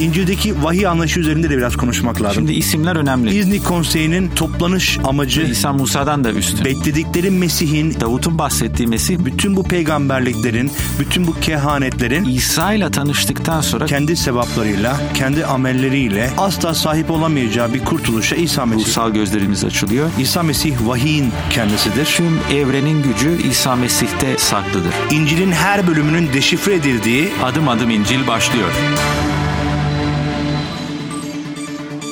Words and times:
İncil'deki 0.00 0.62
vahiy 0.62 0.86
anlayışı 0.86 1.20
üzerinde 1.20 1.50
de 1.50 1.56
biraz 1.56 1.76
konuşmak 1.76 2.22
lazım. 2.22 2.34
Şimdi 2.34 2.52
isimler 2.52 2.96
önemli. 2.96 3.34
İznik 3.34 3.64
Konseyi'nin 3.64 4.28
toplanış 4.28 4.98
amacı 5.04 5.42
İsa 5.42 5.72
Musa'dan 5.72 6.24
da 6.24 6.32
üstün. 6.32 6.64
bekledikleri 6.64 7.30
Mesih'in 7.30 8.00
Davut'un 8.00 8.38
bahsettiği 8.38 8.88
Mesih 8.88 9.18
bütün 9.18 9.56
bu 9.56 9.62
peygamberliklerin, 9.62 10.72
bütün 11.00 11.26
bu 11.26 11.40
kehanetlerin 11.40 12.24
İsa 12.24 12.72
ile 12.72 12.90
tanıştıktan 12.90 13.60
sonra 13.60 13.86
kendi 13.86 14.16
sevaplarıyla, 14.16 15.00
kendi 15.14 15.46
amelleriyle 15.46 16.30
asla 16.38 16.74
sahip 16.74 17.10
olamayacağı 17.10 17.74
bir 17.74 17.84
kurtuluşa 17.84 18.36
İsa 18.36 18.66
Mesih. 18.66 18.86
ruhsal 18.86 19.10
gözlerimiz 19.10 19.64
açılıyor. 19.64 20.10
İsa 20.18 20.42
Mesih 20.42 20.74
vahiyin 20.86 21.32
kendisidir. 21.50 22.04
Tüm 22.04 22.38
evrenin 22.54 23.02
gücü 23.02 23.48
İsa 23.48 23.76
Mesih'te 23.76 24.38
saklıdır. 24.38 24.94
İncil'in 25.10 25.52
her 25.52 25.86
bölümünün 25.86 26.32
deşifre 26.32 26.74
edildiği 26.74 27.28
Adım 27.44 27.68
adım 27.68 27.90
İncil 27.90 28.26
başlıyor. 28.26 28.68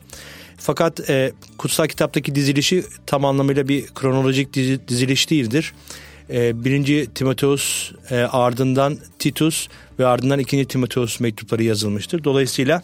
Fakat 0.57 1.09
e, 1.09 1.31
kutsal 1.57 1.87
kitaptaki 1.87 2.35
dizilişi 2.35 2.83
tam 3.05 3.25
anlamıyla 3.25 3.67
bir 3.67 3.87
kronolojik 3.87 4.53
dizi- 4.53 4.87
diziliş 4.87 5.29
değildir. 5.29 5.73
E, 6.29 6.63
birinci 6.63 7.07
Timoteus 7.15 7.91
e, 8.11 8.15
ardından 8.15 8.97
Titus 9.19 9.67
ve 9.99 10.07
ardından 10.07 10.39
ikinci 10.39 10.65
Timoteus 10.65 11.19
mektupları 11.19 11.63
yazılmıştır. 11.63 12.23
Dolayısıyla 12.23 12.83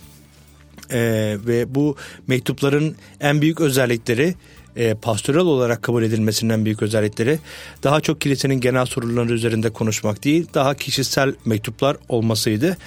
ee, 0.91 1.37
ve 1.47 1.75
bu 1.75 1.95
mektupların 2.27 2.95
en 3.19 3.41
büyük 3.41 3.61
özellikleri 3.61 4.35
e, 4.75 4.93
pastoral 4.93 5.45
olarak 5.45 5.83
kabul 5.83 6.03
edilmesinin 6.03 6.53
en 6.53 6.65
büyük 6.65 6.81
özellikleri 6.81 7.39
daha 7.83 8.01
çok 8.01 8.21
kilisenin 8.21 8.59
genel 8.59 8.85
sorunları 8.85 9.33
üzerinde 9.33 9.69
konuşmak 9.69 10.23
değil 10.23 10.47
daha 10.53 10.75
kişisel 10.75 11.35
mektuplar 11.45 11.97
olmasıydı. 12.09 12.77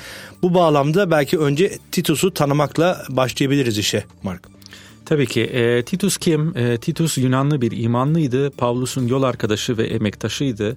Bu 0.42 0.54
bağlamda 0.54 1.10
belki 1.10 1.38
önce 1.38 1.78
Titus'u 1.92 2.34
tanımakla 2.34 3.04
başlayabiliriz 3.08 3.78
işe 3.78 4.04
Mark. 4.22 4.48
Tabii 5.06 5.26
ki. 5.26 5.40
E, 5.40 5.82
Titus 5.82 6.16
kim? 6.16 6.56
E, 6.56 6.78
Titus 6.78 7.18
Yunanlı 7.18 7.60
bir 7.60 7.72
imanlıydı. 7.72 8.50
Pavlus'un 8.50 9.06
yol 9.06 9.22
arkadaşı 9.22 9.78
ve 9.78 9.86
emektaşıydı. 9.86 10.76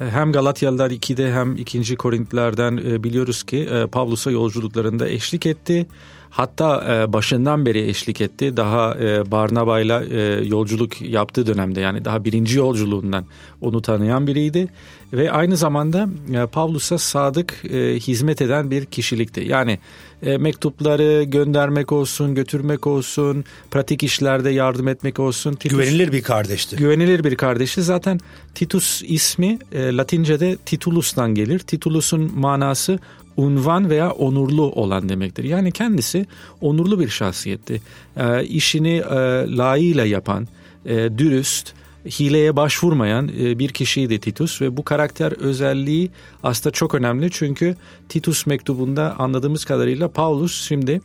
E, 0.00 0.04
Hem 0.04 0.32
Galatyalılar 0.32 0.90
2'de 0.90 1.32
hem 1.32 1.56
2. 1.56 1.96
Korintlilerden 1.96 2.76
e, 2.76 3.04
biliyoruz 3.04 3.42
ki 3.42 3.58
e, 3.58 3.86
Pavlus'a 3.86 4.30
yolculuklarında 4.30 5.08
eşlik 5.08 5.46
etti. 5.46 5.86
Hatta 6.30 6.94
e, 6.94 7.12
başından 7.12 7.66
beri 7.66 7.88
eşlik 7.88 8.20
etti. 8.20 8.56
Daha 8.56 8.94
e, 8.94 9.30
Barnaba'yla 9.30 10.04
e, 10.04 10.20
yolculuk 10.44 11.02
yaptığı 11.02 11.46
dönemde 11.46 11.80
yani 11.80 12.04
daha 12.04 12.24
birinci 12.24 12.58
yolculuğundan 12.58 13.24
onu 13.60 13.82
tanıyan 13.82 14.26
biriydi. 14.26 14.68
Ve 15.12 15.32
aynı 15.32 15.56
zamanda 15.56 16.08
e, 16.34 16.46
Pavlus'a 16.46 16.98
sadık 16.98 17.64
e, 17.70 17.94
hizmet 17.96 18.42
eden 18.42 18.70
bir 18.70 18.84
kişilikti. 18.86 19.40
Yani 19.40 19.78
e, 20.22 20.36
mektupları 20.36 21.22
göndermek 21.22 21.92
olsun, 21.92 22.34
götürmek 22.34 22.86
olsun, 22.86 23.44
pratik 23.70 24.02
işlerde 24.02 24.50
yardım 24.50 24.88
etmek 24.88 25.18
olsun. 25.20 25.52
Titus, 25.54 25.78
Güvenilir 25.78 26.12
bir 26.12 26.22
kardeşti. 26.22 26.76
güvenilir 26.76 27.24
bir 27.24 27.34
kardeşi. 27.36 27.82
Zaten 27.82 28.20
Titus 28.54 29.02
ismi 29.06 29.58
e, 29.72 29.96
Latince'de 29.96 30.56
Titulus'tan 30.66 31.34
gelir. 31.34 31.58
Titulus'un 31.58 32.32
manası 32.38 32.98
unvan 33.40 33.90
veya 33.90 34.10
onurlu 34.10 34.62
olan 34.62 35.08
demektir. 35.08 35.44
Yani 35.44 35.72
kendisi 35.72 36.26
onurlu 36.60 37.00
bir 37.00 37.08
şahsiyetti. 37.08 37.82
E, 38.16 38.44
işini 38.44 38.96
e, 38.96 39.14
layığıyla 39.56 40.04
yapan, 40.04 40.48
e, 40.86 40.94
dürüst, 41.18 41.72
hileye 42.06 42.56
başvurmayan 42.56 43.28
e, 43.28 43.58
bir 43.58 43.68
kişiydi 43.68 44.20
Titus 44.20 44.62
ve 44.62 44.76
bu 44.76 44.84
karakter 44.84 45.32
özelliği 45.32 46.10
aslında 46.42 46.72
çok 46.72 46.94
önemli 46.94 47.30
çünkü 47.30 47.76
Titus 48.08 48.46
mektubunda 48.46 49.14
anladığımız 49.18 49.64
kadarıyla 49.64 50.08
Paulus 50.08 50.68
şimdi 50.68 51.00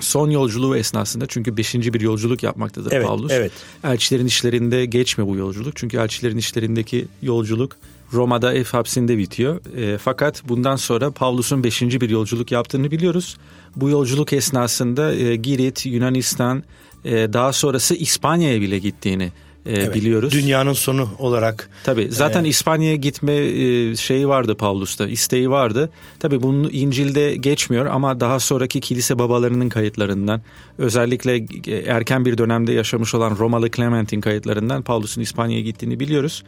son 0.00 0.30
yolculuğu 0.30 0.76
esnasında 0.76 1.26
çünkü 1.26 1.56
beşinci 1.56 1.94
bir 1.94 2.00
yolculuk 2.00 2.42
yapmaktadır 2.42 2.92
Evet, 2.92 3.06
Paulus. 3.06 3.32
evet. 3.32 3.52
Elçilerin 3.84 4.26
işlerinde 4.26 4.84
geçme 4.84 5.26
bu 5.26 5.36
yolculuk 5.36 5.76
çünkü 5.76 5.96
elçilerin 5.96 6.36
işlerindeki 6.36 7.06
yolculuk 7.22 7.76
Roma'da 8.12 8.54
ev 8.54 8.64
hapsinde 8.64 9.18
bitiyor. 9.18 9.60
E, 9.76 9.98
fakat 9.98 10.48
bundan 10.48 10.76
sonra 10.76 11.10
Pavlus'un 11.10 11.64
beşinci 11.64 12.00
bir 12.00 12.10
yolculuk 12.10 12.52
yaptığını 12.52 12.90
biliyoruz. 12.90 13.36
Bu 13.76 13.90
yolculuk 13.90 14.32
esnasında 14.32 15.14
e, 15.14 15.36
Girit, 15.36 15.86
Yunanistan, 15.86 16.62
e, 17.04 17.12
daha 17.32 17.52
sonrası 17.52 17.94
İspanya'ya 17.94 18.60
bile 18.60 18.78
gittiğini 18.78 19.32
e, 19.66 19.72
Evet, 19.72 19.94
biliyoruz. 19.94 20.32
Dünyanın 20.32 20.72
sonu 20.72 21.08
olarak 21.18 21.70
Tabii 21.84 22.08
zaten 22.10 22.44
İspanya'ya 22.44 22.96
gitme 22.96 23.32
e, 23.32 23.96
şeyi 23.96 24.28
vardı 24.28 24.54
Pavlus'ta, 24.54 25.08
isteği 25.08 25.50
vardı. 25.50 25.90
Tabii 26.18 26.42
bunun 26.42 26.70
İncil'de 26.72 27.36
geçmiyor 27.36 27.86
ama 27.86 28.20
daha 28.20 28.40
sonraki 28.40 28.80
kilise 28.80 29.18
babalarının 29.18 29.68
kayıtlarından, 29.68 30.40
özellikle 30.78 31.36
e, 31.66 31.76
erken 31.86 32.24
bir 32.24 32.38
dönemde 32.38 32.72
yaşamış 32.72 33.14
olan 33.14 33.36
Romalı 33.38 33.70
Clement'in 33.70 34.20
kayıtlarından 34.20 34.82
Pavlus'un 34.82 35.20
İspanya'ya 35.20 35.62
gittiğini 35.62 36.00
biliyoruz. 36.00 36.44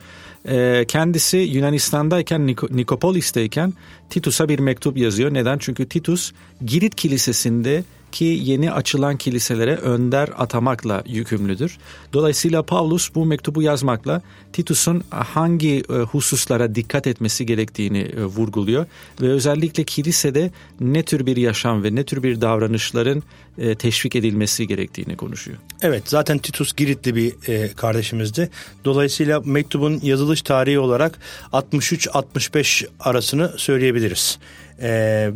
E, 0.48 0.84
Kendisi 0.88 1.36
Yunanistan'dayken, 1.36 2.40
Nik- 2.48 2.76
Nikopolis'teyken 2.76 3.74
Titus'a 4.10 4.48
bir 4.48 4.58
mektup 4.58 4.96
yazıyor. 4.98 5.34
Neden? 5.34 5.58
Çünkü 5.58 5.88
Titus 5.88 6.32
Girit 6.66 6.94
Kilisesi'nde 6.94 7.84
ki 8.16 8.24
yeni 8.24 8.72
açılan 8.72 9.16
kiliselere 9.16 9.76
önder 9.76 10.30
atamakla 10.36 11.02
yükümlüdür. 11.06 11.78
Dolayısıyla 12.12 12.62
Paulus 12.62 13.14
bu 13.14 13.26
mektubu 13.26 13.62
yazmakla 13.62 14.22
Titus'un 14.52 15.04
hangi 15.10 15.82
e, 15.90 15.92
hususlara 15.92 16.74
dikkat 16.74 17.06
etmesi 17.06 17.46
gerektiğini 17.46 17.98
e, 17.98 18.24
vurguluyor 18.24 18.86
ve 19.20 19.28
özellikle 19.28 19.84
kilisede 19.84 20.50
ne 20.80 21.02
tür 21.02 21.26
bir 21.26 21.36
yaşam 21.36 21.84
ve 21.84 21.94
ne 21.94 22.04
tür 22.04 22.22
bir 22.22 22.40
davranışların 22.40 23.22
e, 23.58 23.74
teşvik 23.74 24.16
edilmesi 24.16 24.66
gerektiğini 24.66 25.16
konuşuyor. 25.16 25.58
Evet 25.82 26.02
zaten 26.06 26.38
Titus 26.38 26.72
Giritli 26.72 27.14
bir 27.14 27.32
kardeşimizdi. 27.76 28.50
Dolayısıyla 28.84 29.40
mektubun 29.40 30.00
yazılış 30.02 30.42
tarihi 30.42 30.78
olarak 30.78 31.18
63-65 31.52 32.86
arasını 33.00 33.52
söyleyebiliriz. 33.56 34.38
E, 34.80 34.88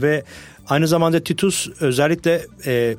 ve 0.03 0.25
aynı 0.71 0.89
zamanda 0.89 1.25
Titus 1.25 1.69
özellikle 1.81 2.47
e, 2.67 2.97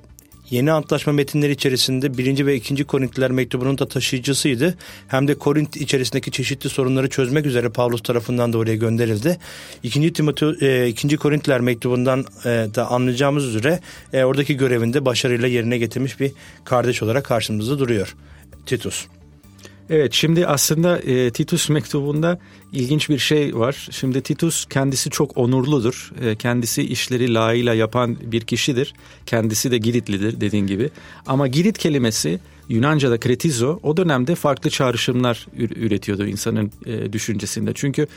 yeni 0.50 0.72
antlaşma 0.72 1.14
metinleri 1.14 1.52
içerisinde 1.52 2.18
1. 2.18 2.46
ve 2.46 2.56
2. 2.56 2.84
Korintliler 2.84 3.32
mektubunun 3.32 3.78
da 3.78 3.88
taşıyıcısıydı. 3.88 4.78
Hem 5.08 5.28
de 5.28 5.36
Korint 5.36 5.76
içerisindeki 5.76 6.32
çeşitli 6.32 6.70
sorunları 6.70 7.10
çözmek 7.10 7.46
üzere 7.46 7.70
Pavlus 7.70 8.04
tarafından 8.04 8.54
da 8.54 8.58
oraya 8.58 8.76
gönderildi. 8.76 9.38
2. 9.84 10.14
Timoteo, 10.14 10.54
e, 10.62 10.88
2. 10.88 11.18
Korintliler 11.18 11.62
mektubundan 11.62 12.26
e, 12.46 12.68
da 12.76 12.92
anlayacağımız 12.92 13.46
üzere 13.46 13.80
e, 14.14 14.24
oradaki 14.24 14.58
görevini 14.58 14.94
de 14.94 15.06
başarıyla 15.06 15.48
yerine 15.48 15.78
getirmiş 15.78 16.20
bir 16.20 16.32
kardeş 16.64 17.04
olarak 17.04 17.26
karşımızda 17.26 17.80
duruyor. 17.80 18.16
Titus. 18.66 19.06
Evet 19.94 20.14
şimdi 20.14 20.48
aslında 20.48 21.00
e, 21.00 21.32
Titus 21.32 21.70
mektubunda 21.70 22.40
ilginç 22.72 23.10
bir 23.10 23.18
şey 23.18 23.56
var. 23.56 23.88
Şimdi 23.92 24.22
Titus 24.22 24.66
kendisi 24.66 25.10
çok 25.10 25.38
onurludur. 25.38 26.12
E, 26.22 26.36
kendisi 26.36 26.84
işleri 26.84 27.34
layığıyla 27.34 27.74
yapan 27.74 28.18
bir 28.22 28.42
kişidir. 28.42 28.94
Kendisi 29.26 29.72
de 29.72 29.78
Giritlidir 29.78 30.42
dediğin 30.42 30.68
gibi. 30.68 30.90
Ama 31.26 31.48
Girit 31.48 31.78
kelimesi 31.78 32.40
Yunanca'da 32.70 33.20
kretizo 33.20 33.80
o 33.84 33.98
dönemde 33.98 34.36
farklı 34.36 34.70
çağrışımlar 34.70 35.48
üretiyordu 35.58 36.28
insanın 36.28 36.72
e, 36.86 37.14
düşüncesinde. 37.14 37.72
Çünkü 37.74 38.08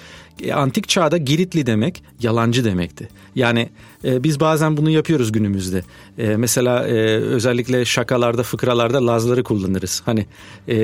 e, 0.43 0.53
antik 0.53 0.89
çağda 0.89 1.17
Giritli 1.17 1.67
demek 1.67 2.03
yalancı 2.21 2.65
demekti. 2.65 3.09
Yani 3.35 3.69
e, 4.05 4.25
biz 4.25 4.41
bazen 4.41 4.77
bunu 4.77 4.91
yapıyoruz 4.91 5.33
günümüzde. 5.33 5.83
E, 6.19 6.37
mesela 6.37 6.87
e, 6.87 6.93
özellikle 7.17 7.85
şakalarda, 7.85 8.43
fıkralarda 8.43 9.07
Lazları 9.07 9.43
kullanırız. 9.45 10.03
Hani 10.05 10.27
e, 10.69 10.77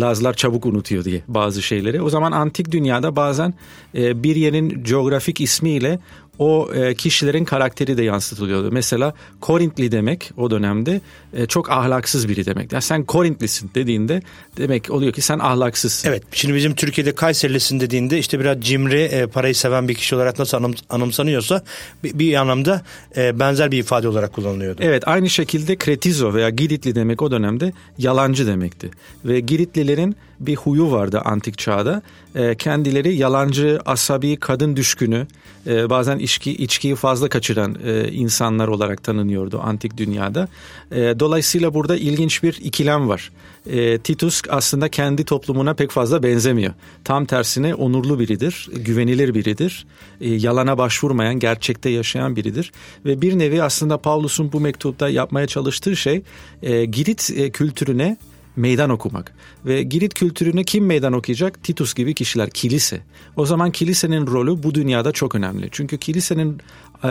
Lazlar 0.00 0.34
çabuk 0.34 0.66
unutuyor 0.66 1.04
diye 1.04 1.22
bazı 1.28 1.62
şeyleri. 1.62 2.02
O 2.02 2.10
zaman 2.10 2.32
antik 2.32 2.72
dünyada 2.72 3.16
bazen 3.16 3.54
e, 3.94 4.22
bir 4.22 4.36
yerin 4.36 4.84
coğrafik 4.84 5.40
ismiyle 5.40 5.98
o 6.38 6.70
e, 6.74 6.94
kişilerin 6.94 7.44
karakteri 7.44 7.96
de 7.96 8.02
yansıtılıyordu. 8.02 8.72
Mesela 8.72 9.14
Korintli 9.40 9.92
demek 9.92 10.30
o 10.36 10.50
dönemde 10.50 11.00
e, 11.34 11.46
çok 11.46 11.70
ahlaksız 11.70 12.28
biri 12.28 12.46
demek. 12.46 12.72
Yani 12.72 12.82
sen 12.82 13.04
Korintlisin 13.04 13.70
dediğinde 13.74 14.22
demek 14.56 14.90
oluyor 14.90 15.12
ki 15.12 15.22
sen 15.22 15.38
ahlaksızsın. 15.38 16.08
Evet 16.08 16.22
şimdi 16.32 16.54
bizim 16.54 16.74
Türkiye'de 16.74 17.14
Kayserilisin 17.14 17.80
dediğinde 17.80 18.18
işte 18.18 18.40
biraz 18.40 18.60
cimri 18.60 19.02
e, 19.02 19.26
parayı 19.26 19.54
seven 19.54 19.88
bir 19.88 19.94
kişi 19.94 20.16
olarak 20.16 20.38
nasıl 20.38 20.56
anım, 20.56 20.74
anımsanıyorsa 20.90 21.62
bir, 22.04 22.18
bir 22.18 22.34
anlamda 22.34 22.82
e, 23.16 23.38
benzer 23.38 23.70
bir 23.70 23.78
ifade 23.78 24.08
olarak 24.08 24.32
kullanılıyordu. 24.32 24.82
Evet 24.84 25.08
aynı 25.08 25.30
şekilde 25.30 25.76
Kretizo 25.76 26.34
veya 26.34 26.50
Giritli 26.50 26.94
demek 26.94 27.22
o 27.22 27.30
dönemde 27.30 27.72
yalancı 27.98 28.46
demekti. 28.46 28.90
Ve 29.24 29.40
Giritlilerin 29.40 30.16
bir 30.40 30.56
huyu 30.56 30.90
vardı 30.90 31.20
antik 31.24 31.58
çağda. 31.58 32.02
E, 32.34 32.54
kendileri 32.54 33.14
yalancı, 33.14 33.80
asabi, 33.86 34.36
kadın 34.36 34.76
düşkünü, 34.76 35.26
e, 35.66 35.90
bazen 35.90 36.18
içki, 36.22 36.56
içkiyi 36.56 36.94
fazla 36.94 37.28
kaçıran 37.28 37.76
e, 37.84 38.12
insanlar 38.12 38.68
olarak 38.68 39.02
tanınıyordu 39.02 39.60
antik 39.62 39.96
dünyada. 39.96 40.48
E, 40.90 40.96
dolayısıyla 40.96 41.74
burada 41.74 41.96
ilginç 41.96 42.42
bir 42.42 42.58
ikilem 42.62 43.08
var. 43.08 43.30
E, 43.66 43.98
Titus 43.98 44.42
aslında 44.48 44.88
kendi 44.88 45.24
toplumuna 45.24 45.74
pek 45.74 45.90
fazla 45.90 46.22
benzemiyor. 46.22 46.72
Tam 47.04 47.24
tersine 47.24 47.74
onurlu 47.74 48.18
biridir, 48.18 48.68
güvenilir 48.72 49.34
biridir, 49.34 49.86
e, 50.20 50.28
yalana 50.34 50.78
başvurmayan, 50.78 51.38
gerçekte 51.38 51.90
yaşayan 51.90 52.36
biridir. 52.36 52.72
Ve 53.04 53.20
bir 53.22 53.38
nevi 53.38 53.62
aslında 53.62 53.98
Paulus'un 53.98 54.52
bu 54.52 54.60
mektupta 54.60 55.08
yapmaya 55.08 55.46
çalıştığı 55.46 55.96
şey 55.96 56.22
e, 56.62 56.84
Girit 56.84 57.30
e, 57.36 57.50
kültürüne 57.50 58.16
meydan 58.56 58.90
okumak. 58.90 59.32
Ve 59.66 59.82
Girit 59.82 60.14
kültürünü 60.14 60.64
kim 60.64 60.86
meydan 60.86 61.12
okuyacak? 61.12 61.64
Titus 61.64 61.94
gibi 61.94 62.14
kişiler, 62.14 62.50
kilise. 62.50 63.00
O 63.36 63.46
zaman 63.46 63.70
kilisenin 63.70 64.26
rolü 64.26 64.62
bu 64.62 64.74
dünyada 64.74 65.12
çok 65.12 65.34
önemli. 65.34 65.68
Çünkü 65.70 65.98
kilisenin 65.98 66.58
e, 67.04 67.08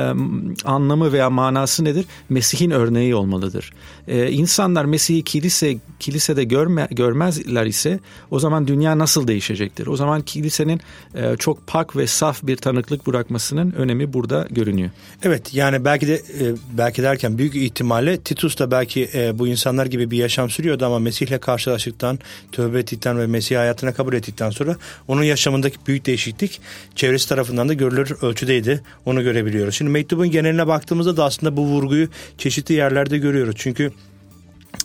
anlamı 0.65 1.13
veya 1.13 1.29
manası 1.29 1.83
nedir? 1.83 2.05
Mesih'in 2.29 2.71
örneği 2.71 3.15
olmalıdır. 3.15 3.73
E, 4.07 4.31
insanlar 4.31 4.85
Mesih'i 4.85 5.23
kilise 5.23 5.77
kilisede 5.99 6.43
görme, 6.43 6.87
görmezler 6.91 7.65
ise 7.65 7.99
o 8.31 8.39
zaman 8.39 8.67
dünya 8.67 8.97
nasıl 8.97 9.27
değişecektir? 9.27 9.87
O 9.87 9.95
zaman 9.95 10.21
kilisenin 10.21 10.81
e, 11.15 11.35
çok 11.39 11.67
pak 11.67 11.95
ve 11.95 12.07
saf 12.07 12.43
bir 12.43 12.57
tanıklık 12.57 13.07
bırakmasının 13.07 13.71
önemi 13.71 14.13
burada 14.13 14.47
görünüyor. 14.51 14.89
Evet 15.23 15.53
yani 15.53 15.85
belki 15.85 16.07
de 16.07 16.15
e, 16.15 16.55
belki 16.77 17.03
derken 17.03 17.37
büyük 17.37 17.55
ihtimalle 17.55 18.17
Titus 18.17 18.59
da 18.59 18.71
belki 18.71 19.09
e, 19.13 19.39
bu 19.39 19.47
insanlar 19.47 19.85
gibi 19.85 20.11
bir 20.11 20.17
yaşam 20.17 20.49
sürüyordu 20.49 20.85
ama 20.85 20.99
Mesih'le 21.31 21.41
karşılaştıktan, 21.41 22.19
tövbe 22.51 22.79
ettikten 22.79 23.19
ve 23.19 23.27
Mesih 23.27 23.57
hayatına 23.57 23.93
kabul 23.93 24.13
ettikten 24.13 24.49
sonra 24.49 24.75
onun 25.07 25.23
yaşamındaki 25.23 25.77
büyük 25.87 26.05
değişiklik 26.05 26.61
çevresi 26.95 27.29
tarafından 27.29 27.69
da 27.69 27.73
görülür 27.73 28.15
ölçüdeydi. 28.21 28.81
Onu 29.05 29.23
görebiliyoruz. 29.23 29.75
Şimdi 29.75 29.91
mektubun 29.91 30.31
geneline 30.31 30.67
baktığımızda 30.67 31.17
da 31.17 31.23
aslında 31.25 31.57
bu 31.57 31.65
vurguyu 31.65 32.07
çeşitli 32.37 32.75
yerlerde 32.75 33.17
görüyoruz. 33.17 33.55
Çünkü 33.57 33.91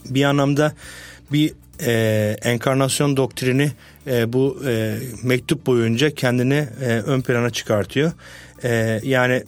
bir 0.05 0.25
anlamda 0.25 0.73
bir 1.33 1.53
e, 1.81 2.37
enkarnasyon 2.43 3.17
doktrini 3.17 3.73
e, 4.07 4.33
bu 4.33 4.63
e, 4.67 4.99
mektup 5.23 5.67
boyunca 5.67 6.11
kendini 6.11 6.69
e, 6.81 6.87
ön 6.87 7.21
plana 7.21 7.51
çıkartıyor. 7.51 8.13
E, 8.65 9.01
yani 9.03 9.43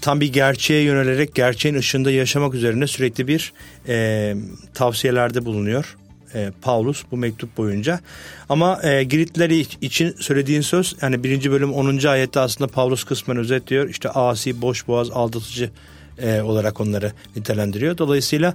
tam 0.00 0.20
bir 0.20 0.32
gerçeğe 0.32 0.82
yönelerek 0.82 1.34
gerçeğin 1.34 1.74
ışığında 1.74 2.10
yaşamak 2.10 2.54
üzerine 2.54 2.86
sürekli 2.86 3.28
bir 3.28 3.52
e, 3.88 4.34
tavsiyelerde 4.74 5.44
bulunuyor. 5.44 5.96
E, 6.34 6.50
Paulus 6.62 7.04
bu 7.10 7.16
mektup 7.16 7.56
boyunca. 7.56 8.00
Ama 8.48 8.80
e, 8.82 9.04
Giritliler 9.04 9.50
için 9.80 10.16
söylediğin 10.20 10.60
söz 10.60 10.96
yani 11.02 11.24
birinci 11.24 11.50
bölüm 11.50 11.72
10. 11.72 12.06
ayette 12.06 12.40
aslında 12.40 12.72
Paulus 12.72 13.04
kısmen 13.04 13.36
özetliyor. 13.36 13.88
İşte 13.88 14.10
asi, 14.10 14.62
boş 14.62 14.88
boğaz, 14.88 15.10
aldatıcı 15.10 15.70
e, 16.18 16.40
olarak 16.42 16.80
onları 16.80 17.12
nitelendiriyor. 17.36 17.98
Dolayısıyla 17.98 18.54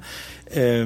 e, 0.55 0.85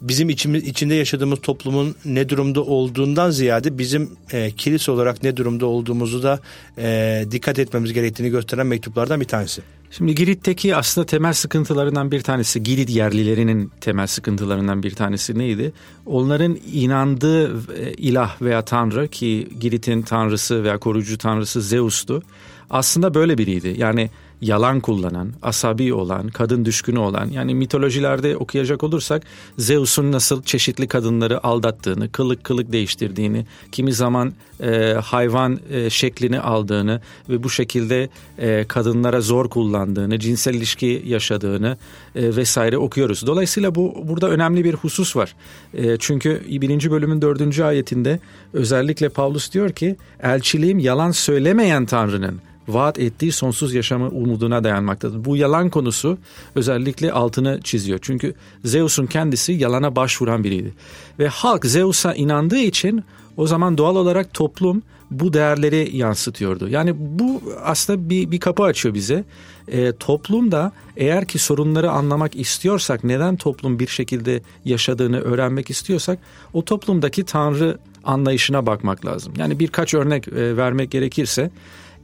bizim 0.00 0.28
içimiz, 0.28 0.64
içinde 0.64 0.94
yaşadığımız 0.94 1.40
toplumun 1.40 1.94
ne 2.04 2.28
durumda 2.28 2.62
olduğundan 2.62 3.30
ziyade 3.30 3.78
bizim 3.78 4.10
e, 4.32 4.50
kilise 4.50 4.90
olarak 4.90 5.22
ne 5.22 5.36
durumda 5.36 5.66
olduğumuzu 5.66 6.22
da 6.22 6.40
e, 6.78 7.24
dikkat 7.30 7.58
etmemiz 7.58 7.92
gerektiğini 7.92 8.30
gösteren 8.30 8.66
mektuplardan 8.66 9.20
bir 9.20 9.24
tanesi. 9.24 9.62
Şimdi 9.90 10.14
Girit'teki 10.14 10.76
aslında 10.76 11.06
temel 11.06 11.32
sıkıntılarından 11.32 12.10
bir 12.10 12.20
tanesi, 12.20 12.62
Girit 12.62 12.90
yerlilerinin 12.90 13.72
temel 13.80 14.06
sıkıntılarından 14.06 14.82
bir 14.82 14.94
tanesi 14.94 15.38
neydi? 15.38 15.72
Onların 16.06 16.58
inandığı 16.72 17.56
e, 17.74 17.92
ilah 17.92 18.42
veya 18.42 18.62
tanrı 18.62 19.08
ki 19.08 19.48
Girit'in 19.60 20.02
tanrısı 20.02 20.64
veya 20.64 20.78
koruyucu 20.78 21.18
tanrısı 21.18 21.62
Zeus'tu. 21.62 22.22
Aslında 22.70 23.14
böyle 23.14 23.38
biriydi. 23.38 23.74
Yani 23.78 24.10
yalan 24.40 24.80
kullanan, 24.80 25.32
asabi 25.42 25.94
olan, 25.94 26.28
kadın 26.28 26.64
düşkünü 26.64 26.98
olan 26.98 27.26
yani 27.26 27.54
mitolojilerde 27.54 28.36
okuyacak 28.36 28.84
olursak 28.84 29.22
Zeus'un 29.58 30.12
nasıl 30.12 30.42
çeşitli 30.42 30.88
kadınları 30.88 31.46
aldattığını, 31.46 32.12
kılık 32.12 32.44
kılık 32.44 32.72
değiştirdiğini, 32.72 33.46
kimi 33.72 33.92
zaman 33.92 34.32
e, 34.60 34.94
hayvan 35.04 35.60
e, 35.70 35.90
şeklini 35.90 36.40
aldığını 36.40 37.00
ve 37.28 37.42
bu 37.42 37.50
şekilde 37.50 38.08
e, 38.38 38.64
kadınlara 38.68 39.20
zor 39.20 39.48
kullandığını, 39.48 40.18
cinsel 40.18 40.54
ilişki 40.54 41.02
yaşadığını 41.06 41.76
e, 42.14 42.36
vesaire 42.36 42.78
okuyoruz. 42.78 43.26
Dolayısıyla 43.26 43.74
bu 43.74 43.94
burada 44.04 44.30
önemli 44.30 44.64
bir 44.64 44.74
husus 44.74 45.16
var. 45.16 45.34
E, 45.74 45.96
çünkü 45.96 46.42
birinci 46.48 46.90
bölümün 46.90 47.22
dördüncü 47.22 47.62
ayetinde 47.62 48.20
özellikle 48.52 49.08
Paulus 49.08 49.52
diyor 49.52 49.70
ki 49.70 49.96
elçiliğim 50.22 50.78
yalan 50.78 51.10
söylemeyen 51.10 51.86
Tanrı'nın 51.86 52.40
vaat 52.68 52.98
ettiği 52.98 53.32
sonsuz 53.32 53.74
yaşamı 53.74 54.08
umuduna 54.08 54.64
dayanmaktadır. 54.64 55.24
Bu 55.24 55.36
yalan 55.36 55.70
konusu 55.70 56.18
özellikle 56.54 57.12
altını 57.12 57.60
çiziyor. 57.64 57.98
Çünkü 58.02 58.34
Zeus'un 58.64 59.06
kendisi 59.06 59.52
yalana 59.52 59.96
başvuran 59.96 60.44
biriydi. 60.44 60.74
Ve 61.18 61.28
halk 61.28 61.66
Zeus'a 61.66 62.14
inandığı 62.14 62.58
için 62.58 63.04
o 63.36 63.46
zaman 63.46 63.78
doğal 63.78 63.96
olarak 63.96 64.34
toplum 64.34 64.82
bu 65.10 65.32
değerleri 65.32 65.96
yansıtıyordu. 65.96 66.68
Yani 66.68 66.94
bu 66.98 67.42
aslında 67.64 68.10
bir, 68.10 68.30
bir 68.30 68.40
kapı 68.40 68.62
açıyor 68.62 68.94
bize. 68.94 69.24
E, 69.68 69.92
toplum 69.92 70.52
da 70.52 70.72
eğer 70.96 71.24
ki 71.24 71.38
sorunları 71.38 71.90
anlamak 71.90 72.36
istiyorsak, 72.36 73.04
neden 73.04 73.36
toplum 73.36 73.78
bir 73.78 73.86
şekilde 73.86 74.42
yaşadığını 74.64 75.20
öğrenmek 75.20 75.70
istiyorsak, 75.70 76.18
o 76.52 76.64
toplumdaki 76.64 77.24
tanrı 77.24 77.78
anlayışına 78.04 78.66
bakmak 78.66 79.06
lazım. 79.06 79.32
Yani 79.38 79.58
birkaç 79.58 79.94
örnek 79.94 80.28
e, 80.28 80.56
vermek 80.56 80.90
gerekirse, 80.90 81.50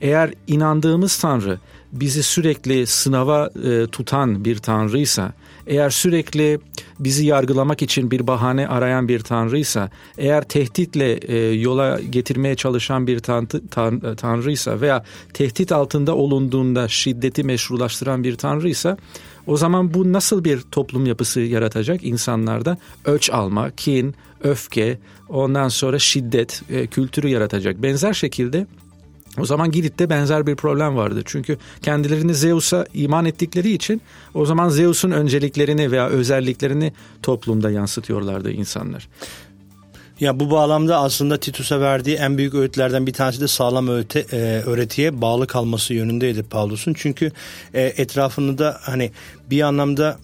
eğer 0.02 0.35
inandığımız 0.47 1.18
Tanrı 1.18 1.59
bizi 1.92 2.23
sürekli 2.23 2.87
sınava 2.87 3.50
e, 3.64 3.87
tutan 3.87 4.44
bir 4.44 4.59
Tanrıysa, 4.59 5.32
eğer 5.66 5.90
sürekli 5.90 6.59
bizi 6.99 7.26
yargılamak 7.26 7.82
için 7.82 8.11
bir 8.11 8.26
bahane 8.26 8.68
arayan 8.68 9.09
bir 9.09 9.21
Tanrıysa, 9.21 9.90
eğer 10.18 10.42
tehditle 10.42 11.12
e, 11.12 11.52
yola 11.54 12.00
getirmeye 12.00 12.54
çalışan 12.54 13.06
bir 13.06 13.18
tan 13.18 13.47
tan 13.47 14.16
Tanrıysa 14.16 14.80
veya 14.80 15.04
tehdit 15.35 15.73
altında 15.73 16.16
olunduğunda 16.16 16.88
şiddeti 16.88 17.44
meşrulaştıran 17.44 18.25
bir 18.25 18.37
Tanrıysa, 18.37 18.97
o 19.47 19.56
zaman 19.56 19.94
bu 19.94 20.12
nasıl 20.12 20.44
bir 20.44 20.61
toplum 20.61 21.06
yapısı 21.06 21.40
yaratacak 21.40 22.04
insanlarda? 22.04 22.78
Ölç 23.04 23.30
alma, 23.30 23.71
kin, 23.71 24.14
öfke, 24.42 24.99
ondan 25.28 25.68
sonra 25.68 25.99
şiddet 25.99 26.62
e, 26.71 26.87
kültürü 26.87 27.28
yaratacak. 27.28 27.82
Benzer 27.82 28.12
şekilde 28.12 28.66
o 29.39 29.47
zaman 29.47 29.71
Girit'te 29.71 30.11
benzer 30.11 30.47
bir 30.47 30.57
problem 30.57 30.97
vardı. 30.97 31.23
Çünkü 31.25 31.59
kendilerini 31.83 32.35
Zeus'a 32.35 32.87
iman 32.95 33.25
ettikleri 33.25 33.73
için 33.73 34.03
o 34.35 34.47
zaman 34.47 34.69
Zeus'un 34.69 35.11
önceliklerini 35.11 35.91
veya 35.91 36.09
özelliklerini 36.09 36.93
toplumda 37.23 37.71
yansıtıyorlardı 37.71 38.51
insanlar. 38.51 39.09
Ya 40.21 40.41
bu 40.41 40.51
bağlamda 40.51 40.99
aslında 40.99 41.37
Titus'a 41.37 41.81
verdiği 41.81 42.17
en 42.17 42.39
büyük 42.39 42.55
öğütlerden 42.55 43.07
bir 43.07 43.12
tanesi 43.12 43.41
de 43.41 43.49
sağlam 43.49 43.89
öğüte, 43.89 44.27
e, 44.33 44.37
öğretiye 44.67 45.21
bağlı 45.21 45.47
kalması 45.47 45.95
yönündeydi 45.95 46.43
Paulus'un. 46.43 46.95
Çünkü 46.95 47.33
e, 47.75 47.83
etrafını 47.83 48.59
da 48.59 48.79
hani 48.83 49.11
bir 49.51 49.62
anlamda 49.62 50.19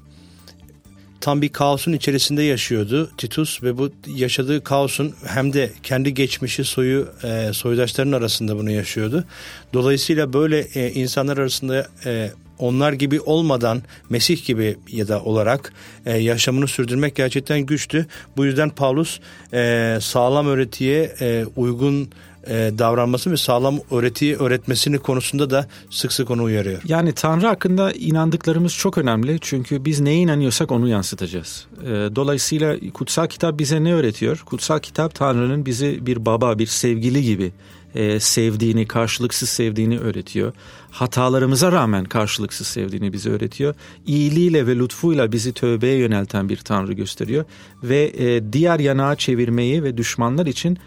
tam 1.21 1.43
bir 1.43 1.49
kaosun 1.49 1.93
içerisinde 1.93 2.43
yaşıyordu 2.43 3.11
Titus 3.17 3.63
ve 3.63 3.79
bu 3.79 3.91
yaşadığı 4.07 4.65
kaosun 4.65 5.15
hem 5.27 5.53
de 5.53 5.73
kendi 5.83 6.15
geçmişi 6.15 6.65
soyu 6.65 7.09
e, 7.25 7.53
soydaşların 7.53 8.13
arasında 8.13 8.57
bunu 8.59 8.71
yaşıyordu. 8.71 9.25
Dolayısıyla 9.73 10.33
böyle 10.33 10.61
e, 10.61 10.93
insanlar 10.93 11.39
arasında 11.39 11.89
e, 12.07 12.31
onlar 12.59 12.93
gibi 12.93 13.21
olmadan 13.21 13.83
Mesih 14.11 14.47
gibi 14.47 14.77
ya 14.89 15.09
da 15.09 15.23
olarak 15.23 15.73
e, 16.07 16.17
yaşamını 16.17 16.69
sürdürmek 16.69 17.15
gerçekten 17.17 17.61
güçtü. 17.61 18.07
Bu 18.37 18.45
yüzden 18.45 18.71
Paulus 18.71 19.21
e, 19.53 19.99
sağlam 20.01 20.47
öğretiye 20.47 21.15
e, 21.21 21.45
uygun 21.57 22.11
e, 22.49 22.78
davranması 22.78 23.31
ve 23.31 23.37
sağlam 23.37 23.78
öğretiyi 23.90 24.37
öğretmesini 24.37 24.99
konusunda 24.99 25.50
da 25.50 25.67
sık 25.90 26.12
sık 26.12 26.31
onu 26.31 26.43
uyarıyor. 26.43 26.83
Yani 26.85 27.12
Tanrı 27.12 27.47
hakkında 27.47 27.93
inandıklarımız 27.93 28.75
çok 28.75 28.99
önemli. 28.99 29.38
Çünkü 29.40 29.85
biz 29.85 30.00
neye 30.00 30.19
inanıyorsak 30.19 30.71
onu 30.71 30.88
yansıtacağız. 30.88 31.67
E, 31.83 31.87
dolayısıyla 31.90 32.76
kutsal 32.95 33.26
kitap 33.26 33.59
bize 33.59 33.85
ne 33.85 33.95
öğretiyor? 33.95 34.43
Kutsal 34.47 34.78
kitap 34.78 35.14
Tanrı'nın 35.14 35.67
bizi 35.67 36.07
bir 36.07 36.26
baba, 36.26 36.59
bir 36.59 36.67
sevgili 36.67 37.23
gibi 37.23 37.52
e, 37.95 38.21
sevdiğini, 38.21 38.87
karşılıksız 38.87 39.49
sevdiğini 39.49 39.99
öğretiyor. 39.99 40.52
Hatalarımıza 40.90 41.73
rağmen 41.73 42.05
karşılıksız 42.05 42.67
sevdiğini 42.67 43.12
bize 43.12 43.31
öğretiyor. 43.31 43.75
İyiliğiyle 44.07 44.67
ve 44.67 44.76
lütfuyla 44.76 45.33
bizi 45.33 45.52
tövbeye 45.52 45.99
yönelten 45.99 46.49
bir 46.49 46.57
Tanrı 46.57 46.93
gösteriyor. 46.93 47.45
Ve 47.83 48.12
e, 48.19 48.52
diğer 48.52 48.81
yanağa 48.81 49.17
çevirmeyi 49.17 49.83
ve 49.83 49.97
düşmanlar 49.97 50.47
için 50.47 50.78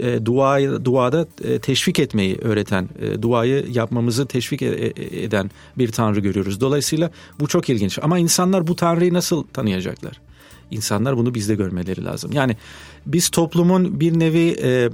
e, 0.00 0.26
duayı, 0.26 0.84
duada 0.84 1.26
e, 1.44 1.58
teşvik 1.58 1.98
etmeyi 1.98 2.38
öğreten, 2.38 2.88
e, 3.00 3.22
duayı 3.22 3.66
yapmamızı 3.72 4.26
teşvik 4.26 4.62
e, 4.62 4.66
e, 4.66 5.22
eden 5.22 5.50
bir 5.78 5.92
Tanrı 5.92 6.20
görüyoruz. 6.20 6.60
Dolayısıyla 6.60 7.10
bu 7.40 7.46
çok 7.46 7.68
ilginç. 7.68 7.98
Ama 8.02 8.18
insanlar 8.18 8.66
bu 8.66 8.76
Tanrı'yı 8.76 9.14
nasıl 9.14 9.42
tanıyacaklar? 9.42 10.20
İnsanlar 10.70 11.16
bunu 11.16 11.34
bizde 11.34 11.54
görmeleri 11.54 12.04
lazım. 12.04 12.32
Yani 12.32 12.56
biz 13.06 13.28
toplumun 13.28 14.00
bir 14.00 14.18
nevi 14.18 14.56
e, 14.62 14.90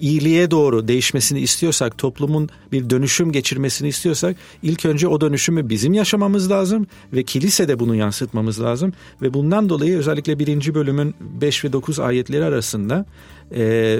iyiliğe 0.00 0.50
doğru 0.50 0.88
değişmesini 0.88 1.40
istiyorsak, 1.40 1.98
toplumun 1.98 2.48
bir 2.72 2.90
dönüşüm 2.90 3.32
geçirmesini 3.32 3.88
istiyorsak 3.88 4.36
ilk 4.62 4.84
önce 4.84 5.08
o 5.08 5.20
dönüşümü 5.20 5.68
bizim 5.68 5.94
yaşamamız 5.94 6.50
lazım 6.50 6.86
ve 7.12 7.22
kilise 7.22 7.68
de 7.68 7.78
bunu 7.78 7.94
yansıtmamız 7.94 8.60
lazım. 8.60 8.92
Ve 9.22 9.34
bundan 9.34 9.68
dolayı 9.68 9.98
özellikle 9.98 10.38
birinci 10.38 10.74
bölümün 10.74 11.14
5 11.20 11.64
ve 11.64 11.72
9 11.72 11.98
ayetleri 11.98 12.44
arasında 12.44 13.06
e, 13.54 13.98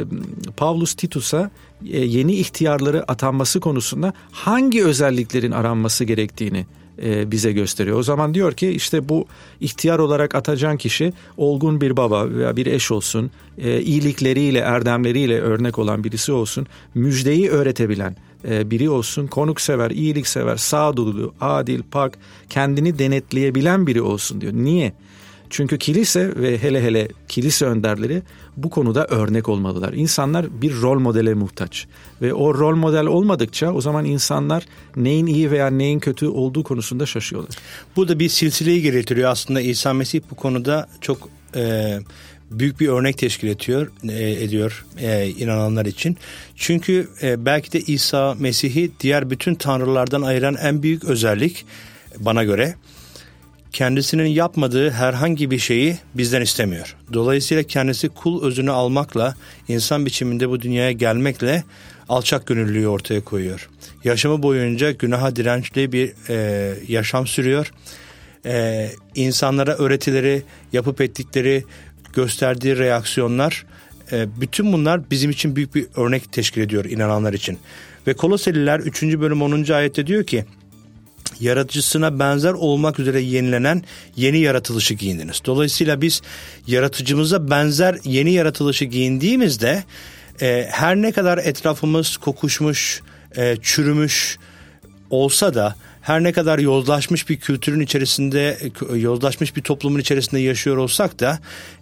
Pavlus 0.57 0.95
Titus'a 0.95 1.51
e, 1.91 1.99
yeni 2.05 2.35
ihtiyarları 2.35 3.11
atanması 3.11 3.61
konusunda 3.61 4.13
hangi 4.31 4.85
özelliklerin 4.85 5.53
aranması 5.53 6.05
gerektiğini 6.05 6.67
e, 7.03 7.31
bize 7.31 7.53
gösteriyor. 7.53 7.99
O 7.99 8.03
zaman 8.03 8.35
diyor 8.35 8.53
ki 8.53 8.69
işte 8.69 9.09
bu 9.09 9.27
ihtiyar 9.61 9.99
olarak 9.99 10.35
atacağın 10.35 10.77
kişi 10.77 11.13
olgun 11.37 11.81
bir 11.81 11.97
baba 11.97 12.31
veya 12.31 12.57
bir 12.57 12.67
eş 12.67 12.91
olsun, 12.91 13.31
e, 13.59 13.81
iyilikleriyle, 13.81 14.59
erdemleriyle 14.59 15.41
örnek 15.41 15.79
olan 15.79 16.05
birisi 16.05 16.33
olsun, 16.33 16.67
müjdeyi 16.95 17.51
öğretebilen 17.51 18.17
e, 18.49 18.71
biri 18.71 18.91
olsun, 18.91 19.27
konuksever, 19.27 19.91
iyiliksever, 19.91 20.57
sağduyulu, 20.57 21.35
adil, 21.41 21.83
pak, 21.91 22.19
kendini 22.49 22.99
denetleyebilen 22.99 23.87
biri 23.87 24.03
olsun 24.03 24.41
diyor. 24.41 24.53
Niye? 24.53 24.93
Çünkü 25.51 25.79
kilise 25.79 26.37
ve 26.37 26.63
hele 26.63 26.83
hele 26.83 27.09
kilise 27.29 27.67
önderleri 27.67 28.23
bu 28.57 28.71
konuda 28.71 29.07
örnek 29.07 29.49
olmalılar. 29.49 29.93
İnsanlar 29.93 30.63
bir 30.63 30.81
rol 30.81 31.01
modele 31.01 31.35
muhtaç 31.35 31.87
ve 32.23 32.35
o 32.35 32.55
rol 32.55 32.77
model 32.77 33.07
olmadıkça 33.07 33.73
o 33.73 33.81
zaman 33.81 34.05
insanlar 34.05 34.65
neyin 34.97 35.27
iyi 35.27 35.51
veya 35.51 35.71
neyin 35.71 35.99
kötü 35.99 36.29
olduğu 36.29 36.63
konusunda 36.63 37.07
şaşıyorlar. 37.07 37.57
Bu 37.97 38.09
da 38.09 38.19
bir 38.19 38.29
silsileyi 38.29 38.83
getiriyor 38.83 39.31
aslında 39.31 39.61
İsa 39.61 39.93
Mesih 39.93 40.21
bu 40.31 40.35
konuda 40.35 40.89
çok 41.01 41.29
e, 41.57 41.99
büyük 42.51 42.81
bir 42.81 42.89
örnek 42.89 43.19
teşkil 43.19 43.49
ediyor, 43.49 43.93
e, 44.09 44.45
ediyor 44.45 44.85
e, 44.99 45.29
inananlar 45.29 45.87
için. 45.87 46.17
Çünkü 46.57 47.09
e, 47.23 47.45
belki 47.47 47.73
de 47.73 47.81
İsa 47.81 48.35
Mesih'i 48.39 48.91
diğer 49.01 49.31
bütün 49.31 49.55
tanrılardan 49.55 50.23
ayıran 50.23 50.57
en 50.63 50.83
büyük 50.83 51.05
özellik 51.05 51.67
bana 52.19 52.45
göre 52.45 52.75
kendisinin 53.77 54.27
yapmadığı 54.27 54.91
herhangi 54.91 55.51
bir 55.51 55.59
şeyi 55.59 55.99
bizden 56.15 56.43
istemiyor. 56.43 56.97
Dolayısıyla 57.13 57.63
kendisi 57.63 58.09
kul 58.09 58.45
özünü 58.45 58.71
almakla, 58.71 59.35
insan 59.69 60.07
biçiminde 60.07 60.49
bu 60.49 60.61
dünyaya 60.61 60.93
gelmekle 60.93 61.65
alçak 62.09 62.47
gönüllülüğü 62.47 62.89
ortaya 62.89 63.25
koyuyor. 63.25 63.69
Yaşamı 64.05 64.43
boyunca 64.43 64.91
günaha 64.91 65.37
dirençli 65.37 65.93
bir 65.93 66.13
e, 66.29 66.75
yaşam 66.89 67.27
sürüyor. 67.27 67.73
E, 68.47 68.91
insanlara 69.15 69.75
öğretileri, 69.77 70.43
yapıp 70.73 71.01
ettikleri, 71.01 71.65
gösterdiği 72.13 72.79
reaksiyonlar, 72.79 73.67
e, 74.13 74.27
bütün 74.41 74.73
bunlar 74.73 75.11
bizim 75.11 75.31
için 75.31 75.57
büyük 75.57 75.75
bir 75.75 75.87
örnek 75.97 76.33
teşkil 76.33 76.61
ediyor 76.61 76.85
inananlar 76.85 77.33
için. 77.33 77.59
Ve 78.07 78.15
Koloseliler 78.15 78.81
3. 78.81 79.03
bölüm 79.03 79.43
10. 79.43 79.73
ayette 79.73 80.07
diyor 80.07 80.25
ki, 80.25 80.45
yaratıcısına 81.41 82.19
benzer 82.19 82.53
olmak 82.53 82.99
üzere 82.99 83.21
yenilenen 83.21 83.83
yeni 84.17 84.39
yaratılışı 84.39 84.95
giyindiniz. 84.95 85.41
Dolayısıyla 85.45 86.01
biz 86.01 86.23
yaratıcımıza 86.67 87.51
benzer 87.51 87.99
yeni 88.05 88.33
yaratılışı 88.33 88.85
giyindiğimizde 88.85 89.85
e, 90.43 90.69
her 90.71 90.97
ne 90.97 91.13
kadar 91.13 91.39
etrafımız 91.39 92.17
kokuşmuş, 92.17 93.03
e, 93.37 93.57
çürümüş 93.63 94.39
olsa 95.11 95.55
da 95.55 95.75
her 96.07 96.23
ne 96.23 96.33
kadar 96.33 96.59
yozlaşmış 96.59 97.29
bir 97.29 97.37
kültürün 97.37 97.81
içerisinde, 97.81 98.59
yozlaşmış 98.95 99.57
bir 99.57 99.63
toplumun 99.63 99.99
içerisinde 99.99 100.41
yaşıyor 100.41 100.77
olsak 100.77 101.21
da 101.21 101.39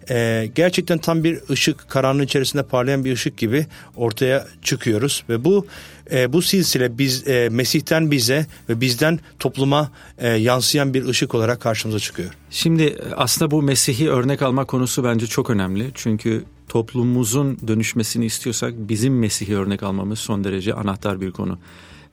e, 0.09 0.49
gerçekten 0.55 0.97
tam 0.97 1.23
bir 1.23 1.39
ışık, 1.49 1.89
karanlığın 1.89 2.23
içerisinde 2.23 2.63
parlayan 2.63 3.05
bir 3.05 3.13
ışık 3.13 3.37
gibi 3.37 3.67
ortaya 3.95 4.47
çıkıyoruz 4.61 5.23
ve 5.29 5.43
bu 5.43 5.67
e, 6.11 6.33
bu 6.33 6.41
silsile 6.41 6.97
biz 6.97 7.27
e, 7.27 7.49
Mesih'ten 7.51 8.11
bize 8.11 8.45
ve 8.69 8.81
bizden 8.81 9.19
topluma 9.39 9.91
e, 10.17 10.27
yansıyan 10.27 10.93
bir 10.93 11.05
ışık 11.05 11.35
olarak 11.35 11.61
karşımıza 11.61 11.99
çıkıyor. 11.99 12.29
Şimdi 12.49 12.97
aslında 13.15 13.51
bu 13.51 13.61
Mesih'i 13.61 14.09
örnek 14.09 14.41
alma 14.41 14.65
konusu 14.65 15.03
bence 15.03 15.27
çok 15.27 15.49
önemli 15.49 15.91
çünkü 15.93 16.43
toplumumuzun 16.69 17.57
dönüşmesini 17.67 18.25
istiyorsak 18.25 18.73
bizim 18.77 19.19
Mesih'i 19.19 19.57
örnek 19.57 19.83
almamız 19.83 20.19
son 20.19 20.43
derece 20.43 20.73
anahtar 20.73 21.21
bir 21.21 21.31
konu. 21.31 21.59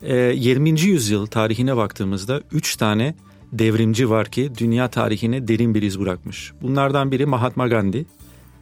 20. 0.03 0.71
Ee, 0.71 0.85
yüzyıl 0.85 1.27
tarihine 1.27 1.77
baktığımızda 1.77 2.41
3 2.53 2.77
tane 2.77 3.15
devrimci 3.53 4.11
var 4.11 4.31
ki 4.31 4.51
dünya 4.59 4.89
tarihine 4.89 5.49
derin 5.49 5.75
bir 5.75 5.83
iz 5.83 6.01
bırakmış. 6.01 6.53
Bunlardan 6.63 7.13
biri 7.13 7.27
Mahatma 7.27 7.69
Gandhi, 7.69 8.07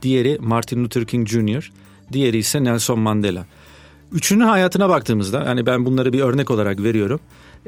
diğeri 0.03 0.39
Martin 0.41 0.85
Luther 0.85 1.05
King 1.05 1.29
Jr., 1.29 1.73
diğeri 2.13 2.39
ise 2.39 2.65
Nelson 2.65 2.99
Mandela. 2.99 3.47
Üçünün 4.13 4.45
hayatına 4.45 4.89
baktığımızda 4.89 5.45
yani 5.45 5.67
ben 5.67 5.87
bunları 5.87 6.13
bir 6.13 6.21
örnek 6.21 6.51
olarak 6.51 6.83
veriyorum. 6.83 7.21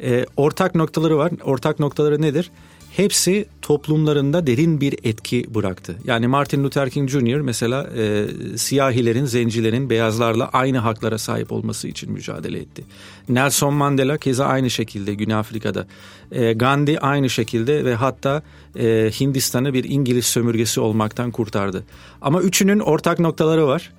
E, 0.02 0.26
ortak 0.36 0.74
noktaları 0.74 1.18
var. 1.18 1.32
Ortak 1.44 1.78
noktaları 1.78 2.22
nedir? 2.22 2.50
Hepsi 2.96 3.46
toplumlarında 3.62 4.46
derin 4.46 4.80
bir 4.80 4.94
etki 5.04 5.54
bıraktı. 5.54 5.96
Yani 6.04 6.26
Martin 6.26 6.64
Luther 6.64 6.90
King 6.90 7.10
Jr. 7.10 7.40
mesela 7.40 7.90
e, 7.96 8.26
siyahilerin, 8.56 9.24
zencilerin 9.24 9.90
beyazlarla 9.90 10.48
aynı 10.52 10.78
haklara 10.78 11.18
sahip 11.18 11.52
olması 11.52 11.88
için 11.88 12.12
mücadele 12.12 12.58
etti. 12.58 12.84
Nelson 13.28 13.74
Mandela 13.74 14.18
keza 14.18 14.46
aynı 14.46 14.70
şekilde 14.70 15.14
Güney 15.14 15.36
Afrika'da. 15.36 15.86
E, 16.32 16.52
Gandhi 16.52 17.00
aynı 17.00 17.30
şekilde 17.30 17.84
ve 17.84 17.94
hatta 17.94 18.42
e, 18.78 19.10
Hindistan'ı 19.20 19.74
bir 19.74 19.84
İngiliz 19.84 20.26
sömürgesi 20.26 20.80
olmaktan 20.80 21.30
kurtardı. 21.30 21.84
Ama 22.22 22.42
üçünün 22.42 22.78
ortak 22.78 23.18
noktaları 23.18 23.66
var. 23.66 23.92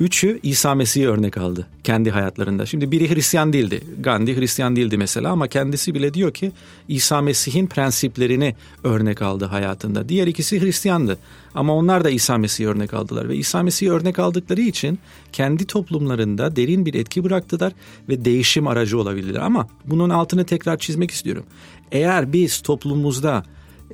Üçü 0.00 0.40
İsa 0.42 0.74
Mesih'i 0.74 1.08
örnek 1.08 1.38
aldı 1.38 1.66
kendi 1.84 2.10
hayatlarında. 2.10 2.66
Şimdi 2.66 2.90
biri 2.90 3.14
Hristiyan 3.14 3.52
değildi. 3.52 3.80
Gandhi 4.00 4.36
Hristiyan 4.36 4.76
değildi 4.76 4.96
mesela 4.96 5.30
ama 5.30 5.48
kendisi 5.48 5.94
bile 5.94 6.14
diyor 6.14 6.34
ki 6.34 6.52
İsa 6.88 7.20
Mesih'in 7.20 7.66
prensiplerini 7.66 8.54
örnek 8.84 9.22
aldı 9.22 9.44
hayatında. 9.44 10.08
Diğer 10.08 10.26
ikisi 10.26 10.60
Hristiyandı 10.60 11.18
ama 11.54 11.74
onlar 11.74 12.04
da 12.04 12.10
İsa 12.10 12.38
Mesih'i 12.38 12.68
örnek 12.68 12.94
aldılar 12.94 13.28
ve 13.28 13.36
İsa 13.36 13.62
Mesih'i 13.62 13.92
örnek 13.92 14.18
aldıkları 14.18 14.60
için 14.60 14.98
kendi 15.32 15.66
toplumlarında 15.66 16.56
derin 16.56 16.86
bir 16.86 16.94
etki 16.94 17.24
bıraktılar 17.24 17.72
ve 18.08 18.24
değişim 18.24 18.66
aracı 18.66 18.98
olabildiler. 18.98 19.40
Ama 19.40 19.68
bunun 19.84 20.10
altını 20.10 20.44
tekrar 20.44 20.78
çizmek 20.78 21.10
istiyorum. 21.10 21.44
Eğer 21.92 22.32
biz 22.32 22.60
toplumumuzda 22.60 23.44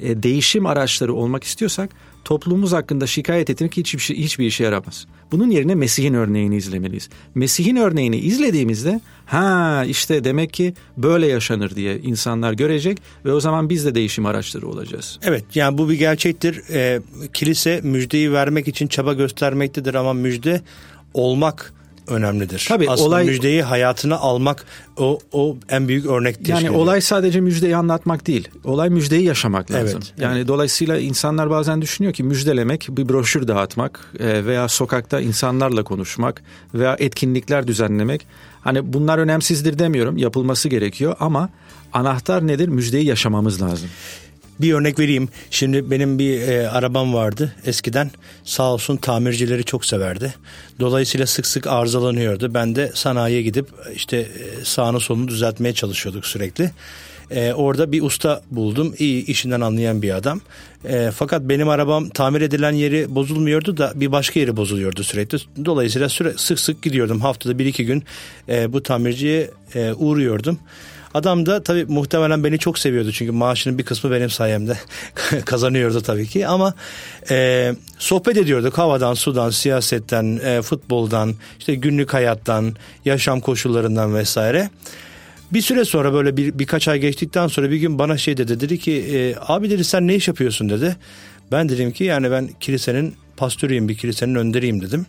e, 0.00 0.22
değişim 0.22 0.66
araçları 0.66 1.14
olmak 1.14 1.44
istiyorsak 1.44 1.90
toplumumuz 2.26 2.72
hakkında 2.72 3.06
şikayet 3.06 3.50
etmek 3.50 3.76
hiçbir, 3.76 3.98
şey, 3.98 4.16
hiçbir 4.16 4.46
işe 4.46 4.64
yaramaz. 4.64 5.06
Bunun 5.32 5.50
yerine 5.50 5.74
Mesih'in 5.74 6.14
örneğini 6.14 6.56
izlemeliyiz. 6.56 7.08
Mesih'in 7.34 7.76
örneğini 7.76 8.16
izlediğimizde 8.16 9.00
ha 9.26 9.84
işte 9.86 10.24
demek 10.24 10.52
ki 10.52 10.74
böyle 10.96 11.26
yaşanır 11.26 11.76
diye 11.76 11.98
insanlar 11.98 12.52
görecek 12.52 12.98
ve 13.24 13.32
o 13.32 13.40
zaman 13.40 13.70
biz 13.70 13.84
de 13.84 13.94
değişim 13.94 14.26
araçları 14.26 14.68
olacağız. 14.68 15.18
Evet 15.22 15.44
yani 15.54 15.78
bu 15.78 15.90
bir 15.90 15.94
gerçektir. 15.94 16.62
Ee, 16.70 17.00
kilise 17.34 17.80
müjdeyi 17.82 18.32
vermek 18.32 18.68
için 18.68 18.86
çaba 18.86 19.12
göstermektedir 19.12 19.94
ama 19.94 20.12
müjde 20.12 20.60
olmak 21.14 21.74
önemlidir. 22.08 22.64
Tabii, 22.68 22.90
Aslında 22.90 23.08
olay- 23.08 23.24
müjdeyi 23.24 23.62
hayatına 23.62 24.16
almak 24.16 24.64
o 24.96 25.18
o 25.32 25.56
en 25.68 25.88
büyük 25.88 26.06
örnek 26.06 26.34
teşkil 26.36 26.50
Yani 26.50 26.60
ediyor. 26.60 26.74
olay 26.74 27.00
sadece 27.00 27.40
müjdeyi 27.40 27.76
anlatmak 27.76 28.26
değil. 28.26 28.48
Olay 28.64 28.90
müjdeyi 28.90 29.24
yaşamak 29.24 29.70
lazım. 29.70 30.00
Evet, 30.02 30.12
yani 30.20 30.48
dolayısıyla 30.48 30.98
insanlar 30.98 31.50
bazen 31.50 31.82
düşünüyor 31.82 32.14
ki 32.14 32.22
müjdelemek 32.22 32.86
bir 32.90 33.08
broşür 33.08 33.48
dağıtmak 33.48 34.12
e, 34.20 34.44
veya 34.46 34.68
sokakta 34.68 35.20
insanlarla 35.20 35.84
konuşmak 35.84 36.42
veya 36.74 36.96
etkinlikler 36.98 37.66
düzenlemek. 37.66 38.26
Hani 38.60 38.92
bunlar 38.92 39.18
önemsizdir 39.18 39.78
demiyorum. 39.78 40.16
Yapılması 40.16 40.68
gerekiyor 40.68 41.16
ama 41.20 41.48
anahtar 41.92 42.46
nedir? 42.46 42.68
Müjdeyi 42.68 43.04
yaşamamız 43.06 43.62
lazım. 43.62 43.88
Bir 44.60 44.72
örnek 44.72 44.98
vereyim. 44.98 45.28
Şimdi 45.50 45.90
benim 45.90 46.18
bir 46.18 46.40
e, 46.40 46.68
arabam 46.68 47.14
vardı 47.14 47.54
eskiden. 47.66 48.10
Sağ 48.44 48.72
olsun 48.72 48.96
tamircileri 48.96 49.64
çok 49.64 49.84
severdi. 49.84 50.34
Dolayısıyla 50.80 51.26
sık 51.26 51.46
sık 51.46 51.66
arızalanıyordu. 51.66 52.54
Ben 52.54 52.76
de 52.76 52.90
sanayiye 52.94 53.42
gidip 53.42 53.68
işte 53.94 54.16
e, 54.16 54.64
sağını 54.64 55.00
solunu 55.00 55.28
düzeltmeye 55.28 55.74
çalışıyorduk 55.74 56.26
sürekli. 56.26 56.70
E, 57.30 57.52
orada 57.52 57.92
bir 57.92 58.02
usta 58.02 58.42
buldum. 58.50 58.94
İyi 58.98 59.26
işinden 59.26 59.60
anlayan 59.60 60.02
bir 60.02 60.16
adam. 60.16 60.40
E, 60.84 61.10
fakat 61.14 61.42
benim 61.42 61.68
arabam 61.68 62.08
tamir 62.08 62.40
edilen 62.40 62.72
yeri 62.72 63.14
bozulmuyordu 63.14 63.76
da 63.76 63.92
bir 63.94 64.12
başka 64.12 64.40
yeri 64.40 64.56
bozuluyordu 64.56 65.04
sürekli. 65.04 65.38
Dolayısıyla 65.64 66.08
süre, 66.08 66.32
sık 66.36 66.60
sık 66.60 66.82
gidiyordum. 66.82 67.20
Haftada 67.20 67.58
bir 67.58 67.66
iki 67.66 67.86
gün 67.86 68.04
e, 68.48 68.72
bu 68.72 68.82
tamirciye 68.82 69.50
e, 69.74 69.92
uğruyordum. 69.92 70.58
Adam 71.16 71.46
da 71.46 71.62
tabii 71.62 71.84
muhtemelen 71.84 72.44
beni 72.44 72.58
çok 72.58 72.78
seviyordu 72.78 73.12
çünkü 73.12 73.32
maaşının 73.32 73.78
bir 73.78 73.84
kısmı 73.84 74.10
benim 74.10 74.30
sayemde 74.30 74.76
kazanıyordu 75.44 76.00
tabii 76.00 76.26
ki 76.26 76.46
ama 76.46 76.74
e, 77.30 77.72
sohbet 77.98 78.36
ediyorduk 78.36 78.78
havadan, 78.78 79.14
sudan, 79.14 79.50
siyasetten, 79.50 80.40
e, 80.44 80.62
futboldan, 80.62 81.34
işte 81.58 81.74
günlük 81.74 82.14
hayattan, 82.14 82.76
yaşam 83.04 83.40
koşullarından 83.40 84.14
vesaire. 84.14 84.70
Bir 85.52 85.60
süre 85.60 85.84
sonra 85.84 86.12
böyle 86.12 86.36
bir 86.36 86.58
birkaç 86.58 86.88
ay 86.88 86.98
geçtikten 86.98 87.46
sonra 87.46 87.70
bir 87.70 87.76
gün 87.76 87.98
bana 87.98 88.18
şey 88.18 88.36
dedi 88.36 88.60
dedi 88.60 88.78
ki 88.78 88.92
e, 88.92 89.34
abi 89.40 89.70
dedi 89.70 89.84
sen 89.84 90.06
ne 90.08 90.14
iş 90.14 90.28
yapıyorsun 90.28 90.68
dedi. 90.68 90.96
Ben 91.52 91.68
dedim 91.68 91.92
ki 91.92 92.04
yani 92.04 92.30
ben 92.30 92.48
kilisenin 92.60 93.14
pastörüyüm 93.36 93.88
bir 93.88 93.96
kilisenin 93.96 94.34
önderiyim 94.34 94.82
dedim. 94.82 95.06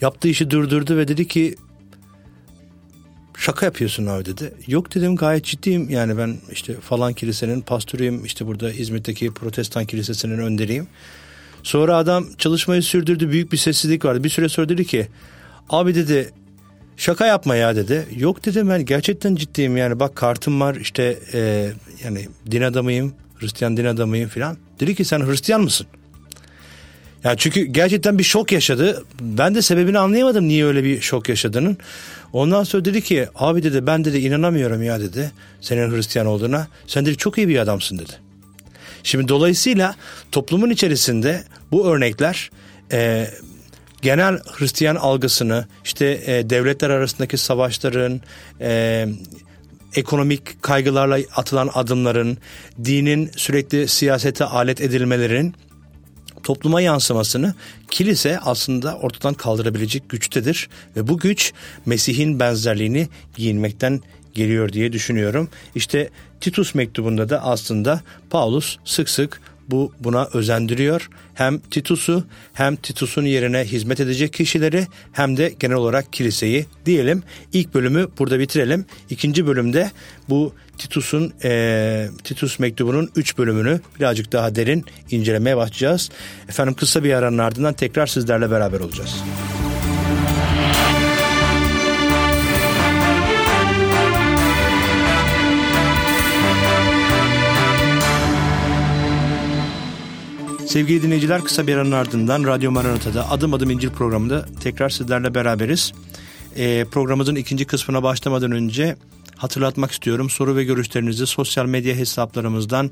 Yaptığı 0.00 0.28
işi 0.28 0.50
durdurdu 0.50 0.96
ve 0.96 1.08
dedi 1.08 1.28
ki 1.28 1.56
şaka 3.42 3.66
yapıyorsun 3.66 4.06
abi 4.06 4.24
dedi. 4.24 4.54
Yok 4.66 4.94
dedim 4.94 5.16
gayet 5.16 5.44
ciddiyim 5.44 5.90
yani 5.90 6.18
ben 6.18 6.36
işte 6.52 6.80
falan 6.80 7.12
kilisenin 7.12 7.60
pastörüyüm 7.60 8.24
işte 8.24 8.46
burada 8.46 8.72
İzmit'teki 8.72 9.30
protestan 9.30 9.84
kilisesinin 9.84 10.38
önderiyim. 10.38 10.86
Sonra 11.62 11.96
adam 11.96 12.26
çalışmayı 12.38 12.82
sürdürdü 12.82 13.30
büyük 13.30 13.52
bir 13.52 13.56
sessizlik 13.56 14.04
vardı. 14.04 14.24
Bir 14.24 14.28
süre 14.28 14.48
sonra 14.48 14.68
dedi 14.68 14.84
ki 14.84 15.08
abi 15.68 15.94
dedi 15.94 16.30
şaka 16.96 17.26
yapma 17.26 17.56
ya 17.56 17.76
dedi. 17.76 18.06
Yok 18.16 18.44
dedim 18.44 18.68
ben 18.68 18.84
gerçekten 18.84 19.34
ciddiyim 19.34 19.76
yani 19.76 20.00
bak 20.00 20.16
kartım 20.16 20.60
var 20.60 20.74
işte 20.74 21.18
e, 21.32 21.70
yani 22.04 22.28
din 22.50 22.62
adamıyım 22.62 23.14
Hristiyan 23.38 23.76
din 23.76 23.84
adamıyım 23.84 24.28
filan. 24.28 24.56
Dedi 24.80 24.94
ki 24.94 25.04
sen 25.04 25.20
Hristiyan 25.26 25.60
mısın? 25.60 25.86
Yani 27.24 27.36
çünkü 27.38 27.64
gerçekten 27.64 28.18
bir 28.18 28.24
şok 28.24 28.52
yaşadı. 28.52 29.04
Ben 29.20 29.54
de 29.54 29.62
sebebini 29.62 29.98
anlayamadım 29.98 30.48
niye 30.48 30.64
öyle 30.64 30.84
bir 30.84 31.00
şok 31.00 31.28
yaşadığının. 31.28 31.78
Ondan 32.32 32.64
sonra 32.64 32.84
dedi 32.84 33.02
ki 33.02 33.28
abi 33.34 33.62
dedi 33.62 33.86
ben 33.86 34.04
dedi 34.04 34.18
inanamıyorum 34.18 34.82
ya 34.82 35.00
dedi 35.00 35.32
senin 35.60 35.96
Hristiyan 35.96 36.26
olduğuna. 36.26 36.68
Sen 36.86 37.06
dedi 37.06 37.16
çok 37.16 37.38
iyi 37.38 37.48
bir 37.48 37.58
adamsın 37.58 37.98
dedi. 37.98 38.12
Şimdi 39.02 39.28
dolayısıyla 39.28 39.94
toplumun 40.32 40.70
içerisinde 40.70 41.44
bu 41.72 41.86
örnekler 41.88 42.50
e, 42.92 43.28
genel 44.02 44.38
Hristiyan 44.38 44.96
algısını 44.96 45.66
işte 45.84 46.20
e, 46.26 46.50
devletler 46.50 46.90
arasındaki 46.90 47.36
savaşların 47.36 48.20
e, 48.60 49.06
ekonomik 49.94 50.62
kaygılarla 50.62 51.18
atılan 51.36 51.70
adımların 51.74 52.38
dinin 52.84 53.30
sürekli 53.36 53.88
siyasete 53.88 54.44
alet 54.44 54.80
edilmelerin 54.80 55.54
topluma 56.42 56.80
yansımasını 56.80 57.54
kilise 57.90 58.38
aslında 58.38 58.96
ortadan 58.96 59.34
kaldırabilecek 59.34 60.08
güçtedir 60.08 60.68
ve 60.96 61.08
bu 61.08 61.18
güç 61.18 61.52
Mesih'in 61.86 62.40
benzerliğini 62.40 63.08
giyinmekten 63.36 64.00
geliyor 64.34 64.72
diye 64.72 64.92
düşünüyorum. 64.92 65.48
İşte 65.74 66.10
Titus 66.40 66.74
mektubunda 66.74 67.28
da 67.28 67.42
aslında 67.44 68.00
Paulus 68.30 68.78
sık 68.84 69.10
sık 69.10 69.40
bu 69.68 69.92
buna 70.00 70.28
özendiriyor. 70.32 71.08
Hem 71.34 71.58
Titus'u 71.58 72.24
hem 72.52 72.76
Titus'un 72.76 73.24
yerine 73.24 73.64
hizmet 73.64 74.00
edecek 74.00 74.32
kişileri 74.32 74.86
hem 75.12 75.36
de 75.36 75.54
genel 75.60 75.76
olarak 75.76 76.12
kiliseyi 76.12 76.66
diyelim. 76.86 77.22
İlk 77.52 77.74
bölümü 77.74 78.08
burada 78.18 78.38
bitirelim. 78.38 78.86
İkinci 79.10 79.46
bölümde 79.46 79.90
bu 80.28 80.54
Titus'un 80.78 81.32
e, 81.44 82.08
Titus 82.24 82.58
mektubunun 82.58 83.10
3 83.16 83.38
bölümünü 83.38 83.80
birazcık 84.00 84.32
daha 84.32 84.54
derin 84.54 84.84
incelemeye 85.10 85.56
başlayacağız. 85.56 86.10
Efendim 86.48 86.74
kısa 86.74 87.04
bir 87.04 87.12
aranın 87.12 87.38
ardından 87.38 87.74
tekrar 87.74 88.06
sizlerle 88.06 88.50
beraber 88.50 88.80
olacağız. 88.80 89.22
Sevgili 100.72 101.02
dinleyiciler 101.02 101.44
kısa 101.44 101.66
bir 101.66 101.76
aranın 101.76 101.92
ardından 101.92 102.44
Radyo 102.44 102.70
Maranata'da 102.70 103.30
Adım 103.30 103.54
Adım 103.54 103.70
İncil 103.70 103.90
programında 103.90 104.46
tekrar 104.60 104.88
sizlerle 104.90 105.34
beraberiz. 105.34 105.92
Ee, 106.56 106.86
programımızın 106.90 107.34
ikinci 107.34 107.64
kısmına 107.64 108.02
başlamadan 108.02 108.52
önce 108.52 108.96
hatırlatmak 109.36 109.90
istiyorum. 109.90 110.30
Soru 110.30 110.56
ve 110.56 110.64
görüşlerinizi 110.64 111.26
sosyal 111.26 111.66
medya 111.66 111.94
hesaplarımızdan 111.94 112.90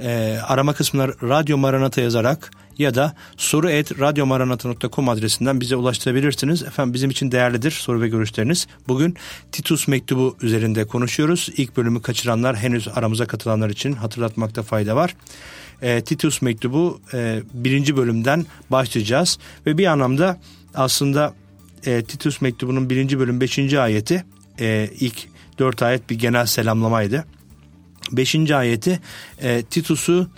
e, 0.00 0.38
arama 0.46 0.72
kısmına 0.72 1.08
Radyo 1.08 1.56
Maranata 1.56 2.00
yazarak 2.00 2.50
ya 2.78 2.94
da 2.94 3.14
soru 3.36 3.70
et 3.70 4.00
radyomaranata.com 4.00 5.08
adresinden 5.08 5.60
bize 5.60 5.76
ulaştırabilirsiniz. 5.76 6.62
Efendim 6.62 6.94
bizim 6.94 7.10
için 7.10 7.32
değerlidir 7.32 7.70
soru 7.70 8.00
ve 8.00 8.08
görüşleriniz. 8.08 8.66
Bugün 8.88 9.16
Titus 9.52 9.88
mektubu 9.88 10.36
üzerinde 10.42 10.84
konuşuyoruz. 10.84 11.48
İlk 11.56 11.76
bölümü 11.76 12.02
kaçıranlar 12.02 12.56
henüz 12.56 12.88
aramıza 12.88 13.26
katılanlar 13.26 13.70
için 13.70 13.92
hatırlatmakta 13.92 14.62
fayda 14.62 14.96
var. 14.96 15.14
E, 15.82 16.00
Titus 16.00 16.42
mektubu 16.42 17.00
e, 17.14 17.42
birinci 17.54 17.96
bölümden 17.96 18.46
başlayacağız 18.70 19.38
ve 19.66 19.78
bir 19.78 19.86
anlamda 19.86 20.40
aslında 20.74 21.34
e, 21.86 22.02
Titus 22.02 22.40
mektubunun 22.40 22.90
birinci 22.90 23.18
bölüm 23.18 23.40
beşinci 23.40 23.80
ayeti 23.80 24.24
e, 24.60 24.90
ilk 25.00 25.28
dört 25.58 25.82
ayet 25.82 26.10
bir 26.10 26.18
genel 26.18 26.46
selamlamaydı. 26.46 27.24
Beşinci 28.12 28.56
ayeti 28.56 29.00
e, 29.42 29.62
Titus'u 29.62 30.28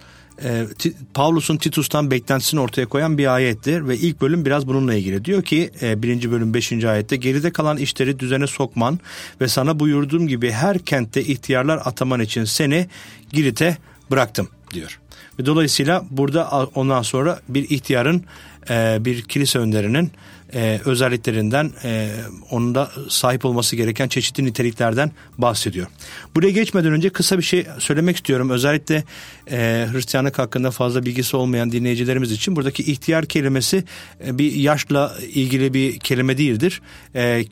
e, 0.44 0.66
Pavlus'un 1.14 1.56
Titus'tan 1.56 2.10
beklentisini 2.10 2.60
ortaya 2.60 2.86
koyan 2.86 3.18
bir 3.18 3.34
ayettir 3.34 3.88
ve 3.88 3.96
ilk 3.96 4.20
bölüm 4.20 4.44
biraz 4.44 4.66
bununla 4.66 4.94
ilgili. 4.94 5.24
Diyor 5.24 5.42
ki 5.42 5.70
e, 5.82 6.02
birinci 6.02 6.30
bölüm 6.30 6.54
beşinci 6.54 6.88
ayette 6.88 7.16
geride 7.16 7.50
kalan 7.50 7.76
işleri 7.76 8.18
düzene 8.18 8.46
sokman 8.46 8.98
ve 9.40 9.48
sana 9.48 9.80
buyurduğum 9.80 10.28
gibi 10.28 10.50
her 10.50 10.78
kentte 10.78 11.22
ihtiyarlar 11.22 11.80
ataman 11.84 12.20
için 12.20 12.44
seni 12.44 12.86
Girit'e 13.32 13.76
bıraktım 14.10 14.48
diyor. 14.74 15.00
Dolayısıyla 15.46 16.04
burada 16.10 16.68
ondan 16.74 17.02
sonra 17.02 17.40
bir 17.48 17.70
ihtiyarın 17.70 18.24
e, 18.70 18.98
bir 19.00 19.22
kilise 19.22 19.58
önderinin 19.58 20.12
e, 20.54 20.80
özelliklerinden 20.84 21.72
e, 21.84 22.10
onun 22.50 22.74
da 22.74 22.90
sahip 23.08 23.44
olması 23.44 23.76
gereken 23.76 24.08
çeşitli 24.08 24.44
niteliklerden 24.44 25.10
bahsediyor. 25.38 25.86
Buraya 26.34 26.50
geçmeden 26.50 26.92
önce 26.92 27.10
kısa 27.10 27.38
bir 27.38 27.42
şey 27.42 27.66
söylemek 27.78 28.16
istiyorum. 28.16 28.50
Özellikle 28.50 29.04
Hristiyanlık 29.92 30.38
hakkında 30.38 30.70
fazla 30.70 31.06
bilgisi 31.06 31.36
olmayan 31.36 31.72
dinleyicilerimiz 31.72 32.32
için 32.32 32.56
buradaki 32.56 32.82
ihtiyar 32.82 33.26
kelimesi 33.26 33.84
bir 34.20 34.52
yaşla 34.52 35.14
ilgili 35.32 35.74
bir 35.74 35.98
kelime 35.98 36.38
değildir. 36.38 36.82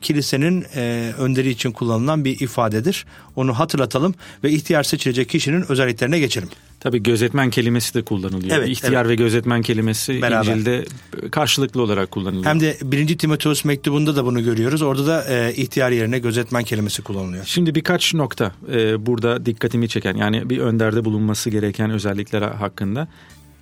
Kilisenin 0.01 0.77
önderi 1.17 1.49
için 1.49 1.71
kullanılan 1.71 2.25
bir 2.25 2.39
ifadedir. 2.39 3.05
Onu 3.35 3.59
hatırlatalım 3.59 4.15
ve 4.43 4.51
ihtiyar 4.51 4.83
seçilecek 4.83 5.29
kişinin 5.29 5.71
özelliklerine 5.71 6.19
geçelim. 6.19 6.49
Tabii 6.79 7.03
gözetmen 7.03 7.49
kelimesi 7.49 7.93
de 7.93 8.01
kullanılıyor. 8.01 8.57
Evet, 8.57 8.69
İhtiyar 8.69 9.01
evet. 9.01 9.09
ve 9.09 9.15
gözetmen 9.15 9.61
kelimesi 9.61 10.21
Beraber. 10.21 10.51
İncil'de 10.51 10.85
karşılıklı 11.31 11.81
olarak 11.81 12.11
kullanılıyor. 12.11 12.45
Hem 12.45 12.59
de 12.59 12.77
1. 12.83 13.17
Timoteus 13.17 13.65
mektubunda 13.65 14.15
da 14.15 14.25
bunu 14.25 14.43
görüyoruz. 14.43 14.81
Orada 14.81 15.07
da 15.07 15.23
e, 15.23 15.53
ihtiyar 15.53 15.91
yerine 15.91 16.19
gözetmen 16.19 16.63
kelimesi 16.63 17.01
kullanılıyor. 17.01 17.45
Şimdi 17.45 17.75
birkaç 17.75 18.13
nokta 18.13 18.51
e, 18.71 19.05
burada 19.05 19.45
dikkatimi 19.45 19.89
çeken 19.89 20.15
yani 20.15 20.49
bir 20.49 20.57
önderde 20.57 21.05
bulunması 21.05 21.49
gereken 21.49 21.89
özellikler 21.89 22.41
hakkında. 22.41 23.07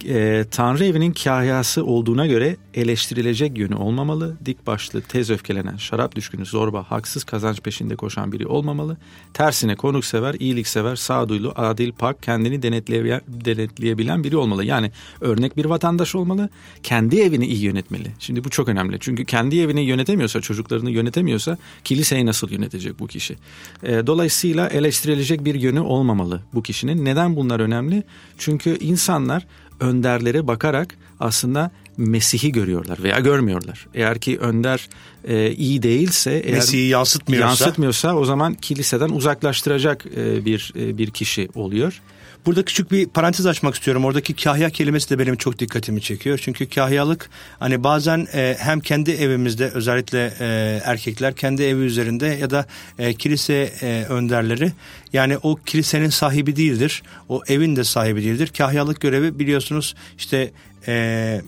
E, 0.07 0.45
Tanrı 0.51 0.85
evinin 0.85 1.13
kahyası 1.13 1.85
olduğuna 1.85 2.27
göre 2.27 2.57
eleştirilecek 2.73 3.57
yönü 3.57 3.75
olmamalı. 3.75 4.35
Dik 4.45 4.67
başlı, 4.67 5.01
tez 5.01 5.29
öfkelenen, 5.29 5.77
şarap 5.77 6.15
düşkünü, 6.15 6.45
zorba, 6.45 6.83
haksız 6.83 7.23
kazanç 7.23 7.61
peşinde 7.61 7.95
koşan 7.95 8.31
biri 8.31 8.47
olmamalı. 8.47 8.97
Tersine 9.33 9.75
konuksever, 9.75 10.35
iyiliksever, 10.39 10.95
sağduyulu, 10.95 11.53
adil, 11.55 11.91
pak, 11.91 12.23
kendini 12.23 12.61
denetleyebilen, 12.61 13.21
denetleyebilen 13.27 14.23
biri 14.23 14.37
olmalı. 14.37 14.65
Yani 14.65 14.91
örnek 15.21 15.57
bir 15.57 15.65
vatandaş 15.65 16.15
olmalı. 16.15 16.49
Kendi 16.83 17.21
evini 17.21 17.47
iyi 17.47 17.63
yönetmeli. 17.63 18.11
Şimdi 18.19 18.43
bu 18.43 18.49
çok 18.49 18.69
önemli. 18.69 18.97
Çünkü 18.99 19.25
kendi 19.25 19.59
evini 19.59 19.81
yönetemiyorsa, 19.81 20.41
çocuklarını 20.41 20.91
yönetemiyorsa 20.91 21.57
kiliseyi 21.83 22.25
nasıl 22.25 22.49
yönetecek 22.49 22.99
bu 22.99 23.07
kişi? 23.07 23.35
E, 23.83 24.07
dolayısıyla 24.07 24.69
eleştirilecek 24.69 25.45
bir 25.45 25.55
yönü 25.55 25.79
olmamalı 25.79 26.41
bu 26.53 26.63
kişinin. 26.63 27.05
Neden 27.05 27.35
bunlar 27.35 27.59
önemli? 27.59 28.03
Çünkü 28.37 28.77
insanlar 28.79 29.47
önderlere 29.79 30.47
bakarak 30.47 30.95
aslında 31.19 31.71
Mesih'i 31.97 32.51
görüyorlar 32.51 33.03
veya 33.03 33.19
görmüyorlar. 33.19 33.87
Eğer 33.93 34.19
ki 34.19 34.37
önder 34.39 34.89
e, 35.27 35.51
iyi 35.51 35.83
değilse, 35.83 36.31
eğer 36.31 36.55
Mesih'i 36.55 36.87
yansıtmıyorsa, 36.87 37.47
yansıtmıyorsa 37.47 38.15
o 38.15 38.25
zaman 38.25 38.53
kiliseden 38.53 39.09
uzaklaştıracak 39.09 40.05
e, 40.05 40.45
bir 40.45 40.73
e, 40.75 40.97
bir 40.97 41.11
kişi 41.11 41.49
oluyor. 41.55 42.01
Burada 42.45 42.65
küçük 42.65 42.91
bir 42.91 43.07
parantez 43.07 43.45
açmak 43.45 43.75
istiyorum. 43.75 44.05
Oradaki 44.05 44.33
kahya 44.35 44.69
kelimesi 44.69 45.09
de 45.09 45.19
benim 45.19 45.35
çok 45.35 45.59
dikkatimi 45.59 46.01
çekiyor. 46.01 46.39
Çünkü 46.43 46.69
kahyalık 46.69 47.29
hani 47.59 47.83
bazen 47.83 48.27
e, 48.33 48.55
hem 48.59 48.79
kendi 48.79 49.11
evimizde 49.11 49.69
özellikle 49.69 50.33
e, 50.39 50.81
erkekler 50.83 51.35
kendi 51.35 51.63
evi 51.63 51.81
üzerinde 51.81 52.27
ya 52.27 52.49
da 52.49 52.65
e, 52.99 53.13
kilise 53.13 53.73
e, 53.81 54.05
önderleri 54.09 54.71
yani 55.13 55.37
o 55.37 55.55
kilisenin 55.55 56.09
sahibi 56.09 56.55
değildir. 56.55 57.03
O 57.29 57.41
evin 57.47 57.75
de 57.75 57.83
sahibi 57.83 58.23
değildir. 58.23 58.51
Kahyalık 58.57 59.01
görevi 59.01 59.39
biliyorsunuz 59.39 59.95
işte 60.17 60.51
e, 60.87 61.41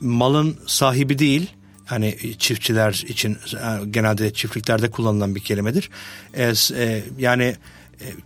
malın 0.00 0.56
sahibi 0.66 1.18
değil 1.18 1.50
hani 1.86 2.16
çiftçiler 2.38 3.04
için 3.08 3.32
e, 3.32 3.86
genelde 3.90 4.32
çiftliklerde 4.32 4.90
kullanılan 4.90 5.34
bir 5.34 5.40
kelimedir. 5.40 5.90
E, 6.34 6.52
e, 6.74 7.02
yani 7.18 7.56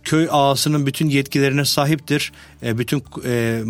köy 0.03 0.27
ağasının 0.31 0.85
bütün 0.85 1.09
yetkilerine 1.09 1.65
sahiptir. 1.65 2.31
E, 2.63 2.77
bütün 2.77 3.03
e, 3.25 3.61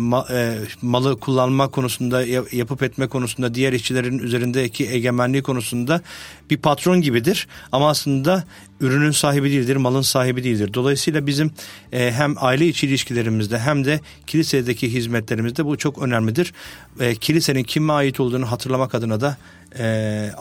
malı 0.82 1.20
kullanma 1.20 1.68
konusunda 1.68 2.22
yapıp 2.52 2.82
etme 2.82 3.06
konusunda 3.06 3.54
diğer 3.54 3.72
işçilerin 3.72 4.18
üzerindeki 4.18 4.88
egemenliği 4.88 5.42
konusunda 5.42 6.00
bir 6.50 6.56
patron 6.56 7.00
gibidir. 7.00 7.48
Ama 7.72 7.88
aslında 7.88 8.44
ürünün 8.80 9.10
sahibi 9.10 9.50
değildir, 9.50 9.76
malın 9.76 10.02
sahibi 10.02 10.44
değildir. 10.44 10.74
Dolayısıyla 10.74 11.26
bizim 11.26 11.50
hem 11.90 12.34
aile 12.36 12.66
içi 12.66 12.86
ilişkilerimizde 12.86 13.58
hem 13.58 13.84
de 13.84 14.00
kilisedeki 14.26 14.92
hizmetlerimizde 14.92 15.64
bu 15.64 15.78
çok 15.78 16.02
önemlidir. 16.02 16.52
Kilisenin 17.20 17.64
kime 17.64 17.92
ait 17.92 18.20
olduğunu 18.20 18.50
hatırlamak 18.50 18.94
adına 18.94 19.20
da 19.20 19.36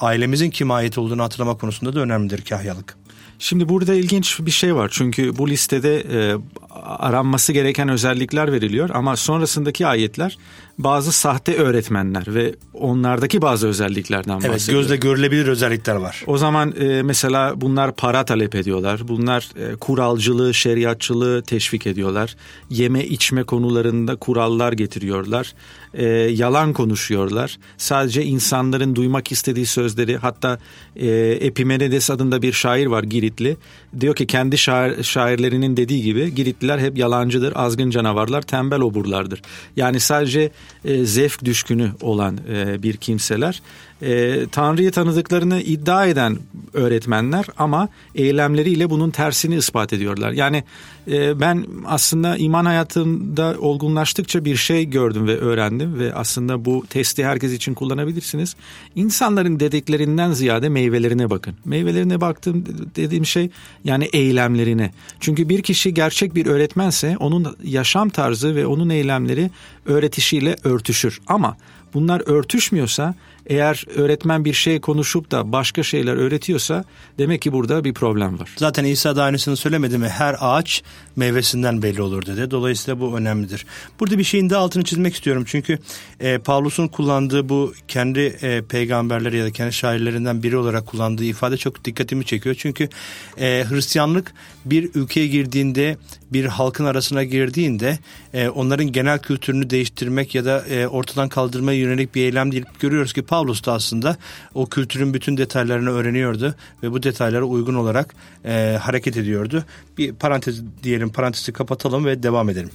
ailemizin 0.01 0.49
kime 0.49 0.73
ait 0.73 0.97
olduğunu 0.97 1.23
hatırlama 1.23 1.57
konusunda 1.57 1.95
da 1.95 1.99
önemlidir 1.99 2.41
kahyalık. 2.41 3.00
Şimdi 3.41 3.69
burada 3.69 3.93
ilginç 3.93 4.39
bir 4.39 4.51
şey 4.51 4.75
var 4.75 4.89
çünkü 4.93 5.37
bu 5.37 5.49
listede 5.49 5.99
e, 5.99 6.37
aranması 6.83 7.53
gereken 7.53 7.89
özellikler 7.89 8.51
veriliyor 8.51 8.89
ama 8.93 9.15
sonrasındaki 9.15 9.87
ayetler 9.87 10.37
bazı 10.77 11.11
sahte 11.11 11.55
öğretmenler 11.55 12.23
ve 12.27 12.55
onlardaki 12.73 13.41
bazı 13.41 13.67
özelliklerden 13.67 14.35
bahsediyor. 14.35 14.53
Evet 14.53 14.67
gözle 14.67 14.95
görülebilir 14.95 15.47
özellikler 15.47 15.95
var. 15.95 16.23
O 16.27 16.37
zaman 16.37 16.73
e, 16.79 17.03
mesela 17.03 17.61
bunlar 17.61 17.95
para 17.95 18.25
talep 18.25 18.55
ediyorlar. 18.55 19.07
Bunlar 19.07 19.49
e, 19.55 19.75
kuralcılığı, 19.75 20.53
şeriatçılığı 20.53 21.41
teşvik 21.41 21.87
ediyorlar. 21.87 22.35
Yeme 22.69 23.05
içme 23.05 23.43
konularında 23.43 24.15
kurallar 24.15 24.73
getiriyorlar. 24.73 25.53
E, 25.93 26.05
yalan 26.05 26.73
konuşuyorlar. 26.73 27.57
Sadece 27.77 28.23
insanların 28.23 28.95
duymak 28.95 29.31
istediği 29.31 29.65
sözleri 29.65 30.17
hatta 30.17 30.59
e, 30.95 31.07
Epimenides 31.41 32.09
adında 32.09 32.41
bir 32.41 32.53
şair 32.53 32.85
var 32.85 33.03
Giritli. 33.03 33.57
Diyor 33.99 34.15
ki 34.15 34.27
kendi 34.27 34.57
şair, 34.57 35.03
şairlerinin 35.03 35.77
dediği 35.77 36.03
gibi 36.03 36.35
Giritliler 36.35 36.79
hep 36.79 36.97
yalancıdır, 36.97 37.53
azgın 37.55 37.89
canavarlar, 37.89 38.41
tembel 38.41 38.79
oburlardır. 38.79 39.41
Yani 39.75 39.99
sadece 39.99 40.51
e, 40.85 41.05
zevk 41.05 41.45
düşkünü 41.45 41.91
olan 42.01 42.37
e, 42.49 42.83
bir 42.83 42.97
kimseler. 42.97 43.61
E, 44.01 44.45
Tanrı'yı 44.51 44.91
tanıdıklarını 44.91 45.61
iddia 45.61 46.05
eden 46.05 46.37
öğretmenler 46.73 47.45
ama 47.57 47.89
eylemleriyle 48.15 48.89
bunun 48.89 49.09
tersini 49.09 49.55
ispat 49.55 49.93
ediyorlar. 49.93 50.31
Yani 50.31 50.63
e, 51.11 51.39
ben 51.39 51.65
aslında 51.85 52.37
iman 52.37 52.65
hayatında 52.65 53.55
olgunlaştıkça 53.59 54.45
bir 54.45 54.55
şey 54.55 54.85
gördüm 54.85 55.27
ve 55.27 55.37
öğrendim 55.37 55.99
ve 55.99 56.13
aslında 56.13 56.65
bu 56.65 56.85
testi 56.89 57.25
herkes 57.25 57.53
için 57.53 57.73
kullanabilirsiniz. 57.73 58.55
İnsanların 58.95 59.59
dediklerinden 59.59 60.31
ziyade 60.31 60.69
meyvelerine 60.69 61.29
bakın. 61.29 61.55
Meyvelerine 61.65 62.21
baktım 62.21 62.65
dediğim 62.95 63.25
şey 63.25 63.49
yani 63.83 64.05
eylemlerine. 64.05 64.91
Çünkü 65.19 65.49
bir 65.49 65.61
kişi 65.61 65.93
gerçek 65.93 66.35
bir 66.35 66.45
öğretmense 66.45 67.17
onun 67.17 67.55
yaşam 67.63 68.09
tarzı 68.09 68.55
ve 68.55 68.65
onun 68.65 68.89
eylemleri 68.89 69.51
öğretişiyle 69.85 70.55
örtüşür. 70.63 71.21
Ama 71.27 71.57
bunlar 71.93 72.23
örtüşmüyorsa 72.25 73.15
eğer 73.47 73.85
öğretmen 73.95 74.45
bir 74.45 74.53
şey 74.53 74.79
konuşup 74.79 75.31
da 75.31 75.51
başka 75.51 75.83
şeyler 75.83 76.15
öğretiyorsa 76.15 76.83
demek 77.17 77.41
ki 77.41 77.53
burada 77.53 77.83
bir 77.83 77.93
problem 77.93 78.39
var. 78.39 78.49
Zaten 78.57 78.85
İsa 78.85 79.15
da 79.15 79.23
aynısını 79.23 79.55
söylemedi 79.55 79.97
mi? 79.97 80.07
Her 80.09 80.35
ağaç 80.39 80.83
meyvesinden 81.15 81.81
belli 81.81 82.01
olur 82.01 82.25
dedi. 82.25 82.51
Dolayısıyla 82.51 82.99
bu 82.99 83.17
önemlidir. 83.17 83.65
Burada 83.99 84.17
bir 84.17 84.23
şeyin 84.23 84.49
de 84.49 84.55
altını 84.55 84.83
çizmek 84.83 85.13
istiyorum. 85.13 85.43
Çünkü 85.47 85.79
e, 86.19 86.37
Pavlus'un 86.37 86.87
kullandığı 86.87 87.49
bu 87.49 87.73
kendi 87.87 88.19
e, 88.19 88.61
peygamberleri 88.61 89.37
ya 89.37 89.45
da 89.45 89.51
kendi 89.51 89.73
şairlerinden 89.73 90.43
biri 90.43 90.57
olarak 90.57 90.85
kullandığı 90.85 91.23
ifade 91.23 91.57
çok 91.57 91.85
dikkatimi 91.85 92.25
çekiyor. 92.25 92.55
Çünkü 92.59 92.89
e, 93.37 93.65
Hristiyanlık 93.69 94.33
bir 94.65 94.89
ülkeye 94.95 95.27
girdiğinde 95.27 95.97
bir 96.33 96.45
halkın 96.45 96.85
arasına 96.85 97.23
girdiğinde 97.23 97.99
e, 98.33 98.49
onların 98.49 98.91
genel 98.91 99.19
kültürünü 99.19 99.69
değiştirmek 99.69 100.35
ya 100.35 100.45
da 100.45 100.65
e, 100.65 100.87
ortadan 100.87 101.29
kaldırmaya 101.29 101.79
yönelik 101.79 102.15
bir 102.15 102.21
eylem 102.21 102.51
değil. 102.51 102.65
Görüyoruz 102.79 103.13
ki 103.13 103.21
Pavlus 103.21 103.65
da 103.65 103.73
aslında 103.73 104.17
o 104.53 104.65
kültürün 104.65 105.13
bütün 105.13 105.37
detaylarını 105.37 105.89
öğreniyordu 105.89 106.55
ve 106.83 106.91
bu 106.91 107.03
detaylara 107.03 107.43
uygun 107.43 107.75
olarak 107.75 108.15
e, 108.45 108.77
hareket 108.81 109.17
ediyordu. 109.17 109.65
Bir 109.97 110.13
parantez 110.13 110.63
diyelim, 110.83 111.09
parantezi 111.09 111.53
kapatalım 111.53 112.05
ve 112.05 112.23
devam 112.23 112.49
edelim. 112.49 112.71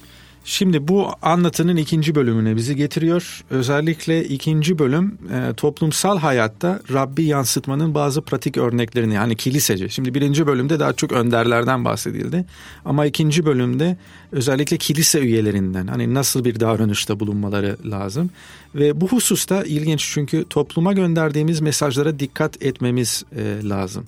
Şimdi 0.49 0.87
bu 0.87 1.09
anlatının 1.21 1.75
ikinci 1.75 2.15
bölümüne 2.15 2.55
bizi 2.55 2.75
getiriyor. 2.75 3.43
Özellikle 3.49 4.25
ikinci 4.25 4.79
bölüm 4.79 5.17
e, 5.33 5.53
toplumsal 5.53 6.17
hayatta 6.17 6.79
Rabbi 6.93 7.23
yansıtmanın 7.23 7.93
bazı 7.93 8.21
pratik 8.21 8.57
örneklerini 8.57 9.13
yani 9.13 9.35
kilisece. 9.35 9.89
Şimdi 9.89 10.13
birinci 10.13 10.47
bölümde 10.47 10.79
daha 10.79 10.93
çok 10.93 11.11
önderlerden 11.11 11.85
bahsedildi. 11.85 12.45
Ama 12.85 13.05
ikinci 13.05 13.45
bölümde 13.45 13.97
özellikle 14.31 14.77
kilise 14.77 15.19
üyelerinden 15.19 15.87
hani 15.87 16.13
nasıl 16.13 16.45
bir 16.45 16.59
davranışta 16.59 17.19
bulunmaları 17.19 17.77
lazım. 17.85 18.29
Ve 18.75 19.01
bu 19.01 19.07
hususta 19.07 19.63
ilginç 19.63 20.09
çünkü 20.13 20.45
topluma 20.49 20.93
gönderdiğimiz 20.93 21.61
mesajlara 21.61 22.19
dikkat 22.19 22.63
etmemiz 22.63 23.23
e, 23.35 23.69
lazım. 23.69 24.05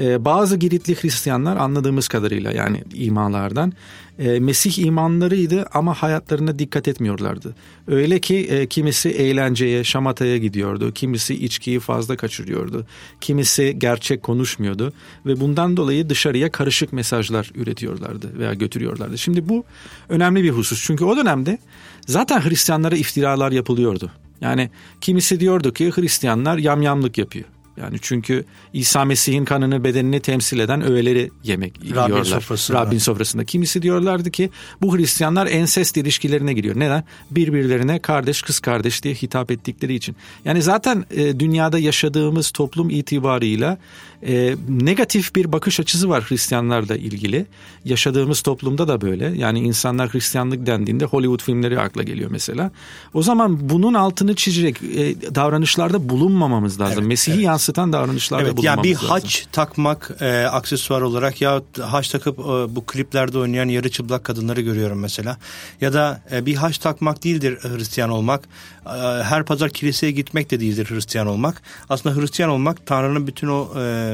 E, 0.00 0.24
bazı 0.24 0.56
Giritli 0.56 0.94
Hristiyanlar 0.94 1.56
anladığımız 1.56 2.08
kadarıyla 2.08 2.52
yani 2.52 2.84
imalardan 2.94 3.72
e, 4.18 4.40
Mesih 4.40 4.78
imanlarıydı 4.78 5.66
ama 5.72 5.94
hayatlarına 5.94 6.58
dikkat 6.58 6.88
etmiyorlardı. 6.88 7.54
Öyle 7.88 8.20
ki 8.20 8.36
e, 8.36 8.66
kimisi 8.66 9.08
eğlenceye, 9.08 9.84
şamataya 9.84 10.36
gidiyordu, 10.38 10.92
kimisi 10.92 11.44
içkiyi 11.44 11.80
fazla 11.80 12.16
kaçırıyordu, 12.16 12.86
kimisi 13.20 13.76
gerçek 13.78 14.22
konuşmuyordu 14.22 14.92
ve 15.26 15.40
bundan 15.40 15.76
dolayı 15.76 16.08
dışarıya 16.08 16.52
karışık 16.52 16.92
mesajlar 16.92 17.50
üretiyorlardı 17.54 18.38
veya 18.38 18.54
götürüyorlardı. 18.54 19.18
Şimdi 19.18 19.48
bu 19.48 19.64
önemli 20.08 20.42
bir 20.42 20.50
husus 20.50 20.84
çünkü 20.84 21.04
o 21.04 21.16
dönemde 21.16 21.58
zaten 22.06 22.40
Hristiyanlara 22.40 22.96
iftiralar 22.96 23.52
yapılıyordu. 23.52 24.10
Yani 24.40 24.70
kimisi 25.00 25.40
diyordu 25.40 25.72
ki 25.72 25.90
Hristiyanlar 25.96 26.58
yamyamlık 26.58 27.18
yapıyor. 27.18 27.44
Yani 27.76 27.98
çünkü 28.02 28.44
İsa 28.72 29.04
Mesih'in 29.04 29.44
kanını 29.44 29.84
bedenini 29.84 30.20
temsil 30.20 30.58
eden 30.58 30.82
öğeleri 30.82 31.30
yemek 31.44 31.76
Rabbin 31.76 31.86
yiyorlar. 31.88 32.24
Sofrasında. 32.24 32.80
Rabbin 32.80 32.98
sofrasında. 32.98 33.44
Kimisi 33.44 33.82
diyorlardı 33.82 34.30
ki 34.30 34.50
bu 34.82 34.96
Hristiyanlar 34.96 35.46
ensest 35.46 35.96
ilişkilerine 35.96 36.52
giriyor. 36.52 36.80
Neden? 36.80 37.04
Birbirlerine 37.30 37.98
kardeş 37.98 38.42
kız 38.42 38.60
kardeş 38.60 39.02
diye 39.02 39.14
hitap 39.14 39.50
ettikleri 39.50 39.94
için. 39.94 40.16
Yani 40.44 40.62
zaten 40.62 41.04
e, 41.10 41.40
dünyada 41.40 41.78
yaşadığımız 41.78 42.50
toplum 42.50 42.90
itibarıyla 42.90 43.78
e, 44.26 44.56
negatif 44.68 45.34
bir 45.36 45.52
bakış 45.52 45.80
açısı 45.80 46.08
var 46.08 46.24
Hristiyanlarla 46.28 46.96
ilgili. 46.96 47.46
Yaşadığımız 47.84 48.40
toplumda 48.40 48.88
da 48.88 49.00
böyle. 49.00 49.24
Yani 49.36 49.60
insanlar 49.60 50.14
Hristiyanlık 50.14 50.66
dendiğinde 50.66 51.04
Hollywood 51.04 51.42
filmleri 51.42 51.80
akla 51.80 52.02
geliyor 52.02 52.30
mesela. 52.30 52.70
O 53.14 53.22
zaman 53.22 53.70
bunun 53.70 53.94
altını 53.94 54.34
çizecek 54.34 54.82
e, 54.82 55.34
davranışlarda 55.34 56.08
bulunmamamız 56.08 56.80
lazım. 56.80 56.98
Evet, 56.98 57.08
Mesih'i 57.08 57.34
evet 57.34 57.44
yansıtan 57.44 57.92
davranışlarda 57.92 58.44
evet, 58.44 58.56
bulunmamız 58.56 58.86
yani 58.86 58.90
bir 58.90 58.94
lazım. 58.94 59.08
haç 59.08 59.46
takmak 59.52 60.10
e, 60.20 60.46
aksesuar 60.46 61.00
olarak 61.00 61.40
ya 61.40 61.62
haç 61.80 62.08
takıp 62.08 62.38
e, 62.38 62.42
bu 62.44 62.84
kliplerde 62.86 63.38
oynayan 63.38 63.68
yarı 63.68 63.90
çıplak 63.90 64.24
kadınları 64.24 64.60
görüyorum 64.60 64.98
mesela. 64.98 65.36
Ya 65.80 65.92
da 65.92 66.22
e, 66.32 66.46
bir 66.46 66.54
haç 66.54 66.78
takmak 66.78 67.24
değildir 67.24 67.58
Hristiyan 67.62 68.10
olmak. 68.10 68.48
E, 68.86 68.98
her 69.22 69.44
pazar 69.44 69.70
kiliseye 69.70 70.12
gitmek 70.12 70.50
de 70.50 70.60
değildir 70.60 70.86
Hristiyan 70.90 71.26
olmak. 71.26 71.62
Aslında 71.88 72.20
Hristiyan 72.20 72.50
olmak 72.50 72.86
Tanrı'nın 72.86 73.26
bütün 73.26 73.48
o 73.48 73.68
e, 73.80 74.13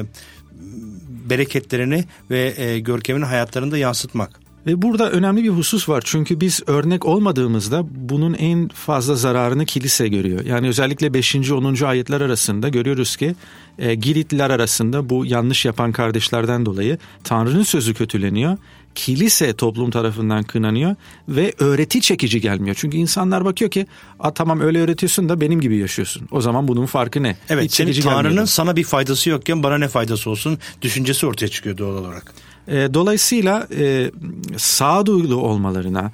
bereketlerini 1.31 2.05
ve 2.31 2.55
e, 2.57 2.79
görkemini 2.79 3.25
hayatlarında 3.25 3.79
yansıtmak. 3.79 4.41
Ve 4.67 4.83
burada 4.83 5.11
önemli 5.11 5.45
bir 5.45 5.49
husus 5.49 5.89
var. 5.89 6.03
Çünkü 6.07 6.41
biz 6.41 6.63
örnek 6.67 7.07
olmadığımızda 7.07 7.85
bunun 7.91 8.35
en 8.35 8.69
fazla 8.69 9.15
zararını 9.15 9.65
kilise 9.65 10.09
görüyor. 10.09 10.45
Yani 10.45 10.69
özellikle 10.69 11.15
5. 11.15 11.37
10. 11.37 11.85
ayetler 11.85 12.21
arasında 12.21 12.69
görüyoruz 12.69 13.17
ki 13.17 13.35
e, 13.79 13.95
Giritliler 13.95 14.51
arasında 14.51 15.11
bu 15.11 15.27
yanlış 15.27 15.65
yapan 15.65 15.93
kardeşlerden 15.93 16.67
dolayı 16.67 16.99
Tanrı'nın 17.25 17.63
sözü 17.63 17.95
kötüleniyor. 17.95 18.59
Kilise 18.94 19.53
toplum 19.53 19.90
tarafından 19.90 20.42
kınanıyor 20.42 20.96
ve 21.29 21.55
öğreti 21.59 22.00
çekici 22.00 22.40
gelmiyor. 22.40 22.76
Çünkü 22.81 22.96
insanlar 22.96 23.44
bakıyor 23.44 23.70
ki 23.70 23.87
A, 24.20 24.35
tamam 24.35 24.61
öyle 24.61 24.81
öğretiyorsun 24.81 25.29
da 25.29 25.40
benim 25.40 25.61
gibi 25.61 25.76
yaşıyorsun. 25.76 26.29
O 26.31 26.40
zaman 26.40 26.68
bunun 26.68 26.87
farkı 26.87 27.22
ne? 27.22 27.37
Evet 27.48 27.64
Hiç 27.64 27.74
senin 27.74 28.00
Tanrı'nın 28.00 28.44
sana 28.44 28.76
bir 28.76 28.85
faydası 28.85 29.31
yokken 29.31 29.62
bana 29.62 29.79
ne 29.79 29.88
faydası 29.88 30.31
olsun 30.31 30.59
düşüncesi 30.83 31.26
ortaya 31.26 31.48
çıkıyor 31.48 31.79
doğal 31.79 31.96
olarak. 31.96 32.35
E, 32.68 32.94
dolayısıyla 32.94 33.68
e, 33.79 34.11
sağduyulu 34.57 35.37
olmalarına, 35.37 36.12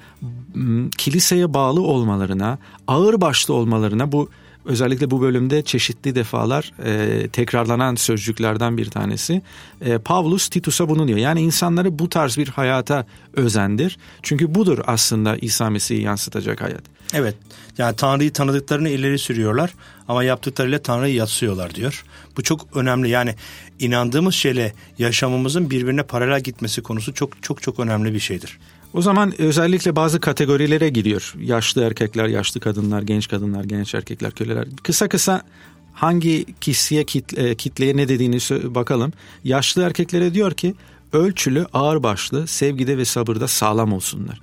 kiliseye 0.98 1.54
bağlı 1.54 1.80
olmalarına, 1.80 2.58
ağır 2.86 3.20
başlı 3.20 3.54
olmalarına 3.54 4.12
bu 4.12 4.28
özellikle 4.66 5.10
bu 5.10 5.20
bölümde 5.20 5.62
çeşitli 5.62 6.14
defalar 6.14 6.72
e, 6.84 7.28
tekrarlanan 7.28 7.94
sözcüklerden 7.94 8.76
bir 8.76 8.90
tanesi. 8.90 9.42
E, 9.80 9.98
Pavlus 9.98 10.48
Titus'a 10.48 10.88
bunu 10.88 11.08
diyor. 11.08 11.18
Yani 11.18 11.40
insanları 11.40 11.98
bu 11.98 12.08
tarz 12.08 12.38
bir 12.38 12.48
hayata 12.48 13.06
özendir. 13.34 13.98
Çünkü 14.22 14.54
budur 14.54 14.78
aslında 14.86 15.36
İsa 15.36 15.70
Mesih'i 15.70 16.02
yansıtacak 16.02 16.60
hayat. 16.60 16.82
Evet. 17.14 17.34
Yani 17.78 17.96
Tanrı'yı 17.96 18.32
tanıdıklarını 18.32 18.88
ileri 18.88 19.18
sürüyorlar 19.18 19.74
ama 20.08 20.24
yaptıklarıyla 20.24 20.78
Tanrı'yı 20.78 21.14
yatsıyorlar 21.14 21.74
diyor. 21.74 22.04
Bu 22.36 22.42
çok 22.42 22.76
önemli. 22.76 23.10
Yani 23.10 23.34
inandığımız 23.78 24.34
şeyle 24.34 24.72
yaşamımızın 24.98 25.70
birbirine 25.70 26.02
paralel 26.02 26.40
gitmesi 26.40 26.82
konusu 26.82 27.14
çok 27.14 27.42
çok 27.42 27.62
çok 27.62 27.80
önemli 27.80 28.14
bir 28.14 28.20
şeydir. 28.20 28.58
O 28.94 29.02
zaman 29.02 29.40
özellikle 29.40 29.96
bazı 29.96 30.20
kategorilere 30.20 30.88
gidiyor. 30.88 31.34
Yaşlı 31.40 31.82
erkekler, 31.82 32.26
yaşlı 32.26 32.60
kadınlar, 32.60 33.02
genç 33.02 33.28
kadınlar, 33.28 33.64
genç 33.64 33.94
erkekler, 33.94 34.30
köleler. 34.30 34.68
Kısa 34.82 35.08
kısa 35.08 35.42
hangi 35.94 36.44
kişiye 36.60 37.04
kitle, 37.04 37.54
kitleye 37.54 37.96
ne 37.96 38.08
dediğini 38.08 38.38
bakalım. 38.74 39.12
Yaşlı 39.44 39.82
erkeklere 39.82 40.34
diyor 40.34 40.52
ki 40.52 40.74
ölçülü, 41.12 41.66
ağırbaşlı, 41.72 42.46
sevgide 42.46 42.98
ve 42.98 43.04
sabırda 43.04 43.48
sağlam 43.48 43.92
olsunlar. 43.92 44.40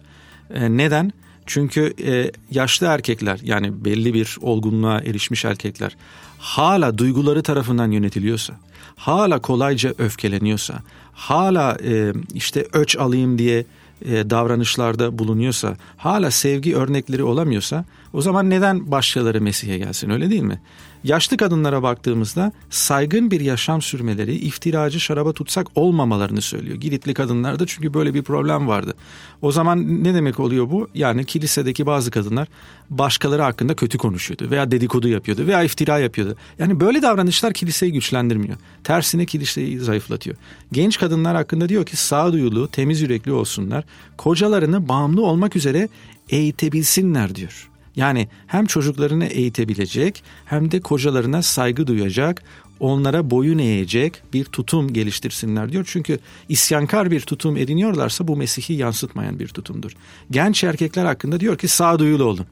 E, 0.54 0.78
neden? 0.78 1.12
Çünkü 1.46 1.94
e, 2.06 2.32
yaşlı 2.52 2.88
erkekler 2.88 3.40
yani 3.44 3.86
belli 3.86 4.14
bir 4.14 4.38
olgunluğa 4.42 5.00
erişmiş 5.00 5.46
erkekler 5.46 5.96
hala 6.44 6.98
duyguları 6.98 7.44
tarafından 7.44 7.92
yönetiliyorsa, 7.92 8.54
hala 8.96 9.40
kolayca 9.40 9.94
öfkeleniyorsa, 9.98 10.80
hala 11.14 11.78
e, 11.84 12.14
işte 12.34 12.68
öç 12.74 12.98
alayım 12.98 13.38
diye 13.38 13.66
e, 14.06 14.30
davranışlarda 14.30 15.20
bulunuyorsa, 15.20 15.78
hala 15.98 16.32
sevgi 16.32 16.76
örnekleri 16.76 17.24
olamıyorsa 17.24 17.86
o 18.14 18.22
zaman 18.22 18.50
neden 18.50 18.92
başkaları 18.92 19.42
Mesih'e 19.42 19.78
gelsin 19.78 20.10
öyle 20.10 20.30
değil 20.30 20.42
mi? 20.42 20.62
Yaşlı 21.04 21.38
kadınlara 21.38 21.84
baktığımızda 21.84 22.52
saygın 22.70 23.32
bir 23.32 23.42
yaşam 23.42 23.82
sürmeleri, 23.82 24.36
iftiracı 24.36 25.00
şaraba 25.00 25.34
tutsak 25.34 25.68
olmamalarını 25.76 26.42
söylüyor. 26.42 26.76
Giritli 26.76 27.14
kadınlarda 27.14 27.66
çünkü 27.66 27.94
böyle 27.94 28.14
bir 28.14 28.22
problem 28.22 28.68
vardı. 28.68 28.94
O 29.42 29.52
zaman 29.52 30.04
ne 30.04 30.14
demek 30.14 30.40
oluyor 30.40 30.72
bu? 30.72 30.88
Yani 30.94 31.26
kilisedeki 31.26 31.86
bazı 31.86 32.12
kadınlar 32.12 32.48
başkaları 32.90 33.42
hakkında 33.42 33.76
kötü 33.76 33.98
konuşuyordu 33.98 34.52
veya 34.52 34.72
dedikodu 34.72 35.08
yapıyordu 35.08 35.48
veya 35.48 35.64
iftira 35.64 36.00
yapıyordu. 36.00 36.36
Yani 36.60 36.80
böyle 36.80 37.02
davranışlar 37.02 37.54
kiliseyi 37.54 37.94
güçlendirmiyor. 37.94 38.58
Tersine 38.84 39.26
kiliseyi 39.26 39.80
zayıflatıyor. 39.80 40.36
Genç 40.72 41.00
kadınlar 41.00 41.36
hakkında 41.36 41.70
diyor 41.70 41.86
ki 41.86 41.98
sağduyulu, 41.98 42.68
temiz 42.68 43.02
yürekli 43.02 43.32
olsunlar. 43.32 43.84
Kocalarını 44.18 44.90
bağımlı 44.90 45.26
olmak 45.26 45.56
üzere 45.56 45.90
eğitebilsinler 46.30 47.36
diyor. 47.36 47.73
Yani 47.96 48.28
hem 48.48 48.66
çocuklarını 48.66 49.26
eğitebilecek 49.26 50.24
hem 50.46 50.72
de 50.72 50.80
kocalarına 50.80 51.42
saygı 51.42 51.88
duyacak, 51.88 52.44
onlara 52.80 53.30
boyun 53.30 53.58
eğecek 53.58 54.22
bir 54.34 54.46
tutum 54.46 54.94
geliştirsinler 54.94 55.72
diyor. 55.72 55.86
Çünkü 55.88 56.20
isyankar 56.50 57.12
bir 57.12 57.22
tutum 57.22 57.58
ediniyorlarsa 57.58 58.28
bu 58.28 58.38
Mesih'i 58.38 58.74
yansıtmayan 58.74 59.40
bir 59.40 59.48
tutumdur. 59.48 59.92
Genç 60.32 60.64
erkekler 60.64 61.06
hakkında 61.06 61.40
diyor 61.40 61.58
ki 61.58 61.68
sağduyulu 61.68 62.24
olun. 62.24 62.46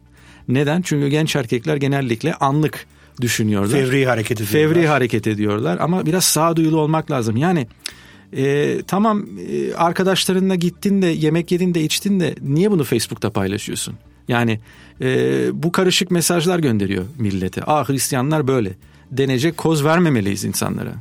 Neden? 0.47 0.81
Çünkü 0.81 1.07
genç 1.07 1.35
erkekler 1.35 1.75
genellikle 1.75 2.33
anlık 2.33 2.87
düşünüyorlar. 3.21 3.77
Fevri 3.77 4.05
hareket 4.05 4.41
ediyorlar. 4.41 4.73
Fevri 4.73 4.87
hareket 4.87 5.27
ediyorlar 5.27 5.77
ama 5.81 6.05
biraz 6.05 6.23
sağduyulu 6.23 6.79
olmak 6.79 7.11
lazım. 7.11 7.37
Yani 7.37 7.67
e, 8.37 8.77
tamam 8.87 9.25
e, 9.49 9.73
arkadaşlarınla 9.73 10.55
gittin 10.55 11.01
de 11.01 11.07
yemek 11.07 11.51
yedin 11.51 11.73
de 11.73 11.83
içtin 11.83 12.19
de 12.19 12.35
niye 12.41 12.71
bunu 12.71 12.83
Facebook'ta 12.83 13.29
paylaşıyorsun? 13.29 13.95
Yani 14.31 14.59
e, 15.01 15.07
bu 15.63 15.71
karışık 15.71 16.11
mesajlar 16.11 16.59
gönderiyor 16.59 17.05
millete. 17.17 17.61
Ah 17.65 17.89
Hristiyanlar 17.89 18.47
böyle 18.47 18.73
denecek 19.11 19.57
koz 19.57 19.85
vermemeliyiz 19.85 20.43
insanlara. 20.43 20.93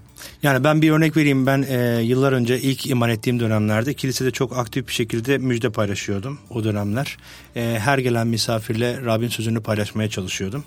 Yani 0.43 0.65
ben 0.65 0.83
bir 0.83 0.91
örnek 0.91 1.17
vereyim. 1.17 1.47
Ben 1.47 1.67
e, 1.69 2.03
yıllar 2.03 2.33
önce 2.33 2.61
ilk 2.61 2.87
iman 2.87 3.11
ettiğim 3.11 3.41
dönemlerde 3.41 3.95
kilisede 3.95 4.31
çok 4.31 4.59
aktif 4.59 4.89
bir 4.89 4.93
şekilde 4.93 5.39
müjde 5.39 5.71
paylaşıyordum 5.71 6.39
o 6.51 6.65
dönemler. 6.65 7.17
E, 7.57 7.79
her 7.81 7.99
gelen 7.99 8.27
misafirle 8.27 9.05
Rabbin 9.05 9.29
sözünü 9.29 9.61
paylaşmaya 9.61 10.11
çalışıyordum. 10.11 10.65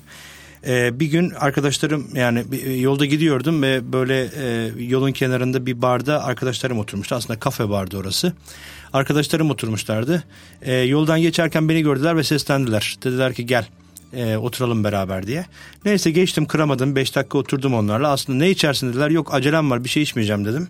E, 0.66 1.00
bir 1.00 1.06
gün 1.06 1.30
arkadaşlarım 1.30 2.08
yani 2.14 2.44
yolda 2.80 3.04
gidiyordum 3.04 3.62
ve 3.62 3.92
böyle 3.92 4.28
e, 4.36 4.70
yolun 4.84 5.12
kenarında 5.12 5.66
bir 5.66 5.82
barda 5.82 6.24
arkadaşlarım 6.24 6.78
oturmuştu. 6.78 7.14
Aslında 7.14 7.40
kafe 7.40 7.68
bardı 7.68 7.96
orası. 7.96 8.32
Arkadaşlarım 8.94 9.50
oturmuşlardı. 9.50 10.24
E, 10.62 10.74
yoldan 10.74 11.20
geçerken 11.20 11.68
beni 11.68 11.82
gördüler 11.82 12.16
ve 12.16 12.24
seslendiler. 12.24 12.96
Dediler 13.04 13.34
ki 13.34 13.46
gel 13.46 13.66
e, 14.12 14.36
oturalım 14.36 14.84
beraber 14.84 15.26
diye. 15.26 15.46
Neyse 15.84 16.10
geçtim 16.10 16.46
kıramadım. 16.46 16.96
Beş 16.96 17.16
dakika 17.16 17.38
oturdum 17.38 17.74
onlarla. 17.74 18.08
Aslında 18.08 18.38
ne 18.38 18.50
içersin 18.50 18.88
dediler. 18.88 19.10
Yok 19.10 19.34
acelem 19.34 19.70
var 19.70 19.84
bir 19.84 19.88
şey 19.88 20.02
içmeyeceğim 20.02 20.44
dedim. 20.44 20.68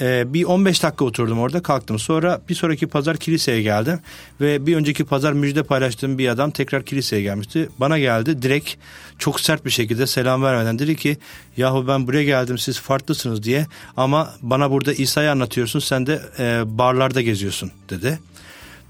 Ee, 0.00 0.34
bir 0.34 0.44
15 0.44 0.82
dakika 0.82 1.04
oturdum 1.04 1.38
orada 1.38 1.62
kalktım. 1.62 1.98
Sonra 1.98 2.40
bir 2.48 2.54
sonraki 2.54 2.86
pazar 2.86 3.16
kiliseye 3.16 3.62
geldim. 3.62 4.00
Ve 4.40 4.66
bir 4.66 4.76
önceki 4.76 5.04
pazar 5.04 5.32
müjde 5.32 5.62
paylaştığım 5.62 6.18
bir 6.18 6.28
adam 6.28 6.50
tekrar 6.50 6.84
kiliseye 6.84 7.22
gelmişti. 7.22 7.68
Bana 7.80 7.98
geldi 7.98 8.42
direkt 8.42 8.74
çok 9.18 9.40
sert 9.40 9.64
bir 9.64 9.70
şekilde 9.70 10.06
selam 10.06 10.42
vermeden 10.42 10.78
dedi 10.78 10.96
ki 10.96 11.16
yahu 11.56 11.88
ben 11.88 12.06
buraya 12.06 12.24
geldim 12.24 12.58
siz 12.58 12.80
farklısınız 12.80 13.42
diye 13.42 13.66
ama 13.96 14.34
bana 14.42 14.70
burada 14.70 14.92
İsa'yı 14.92 15.30
anlatıyorsun 15.30 15.80
sen 15.80 16.06
de 16.06 16.22
e, 16.38 16.62
barlarda 16.78 17.20
geziyorsun 17.20 17.72
dedi. 17.90 18.18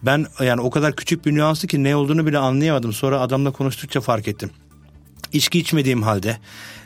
Ben 0.02 0.26
yani 0.40 0.60
o 0.60 0.70
kadar 0.70 0.96
küçük 0.96 1.26
bir 1.26 1.34
nüansı 1.34 1.66
ki 1.66 1.84
ne 1.84 1.96
olduğunu 1.96 2.26
bile 2.26 2.38
anlayamadım. 2.38 2.92
Sonra 2.92 3.20
adamla 3.20 3.50
konuştukça 3.50 4.00
fark 4.00 4.28
ettim. 4.28 4.50
İçki 5.32 5.58
içmediğim 5.58 6.02
halde 6.02 6.38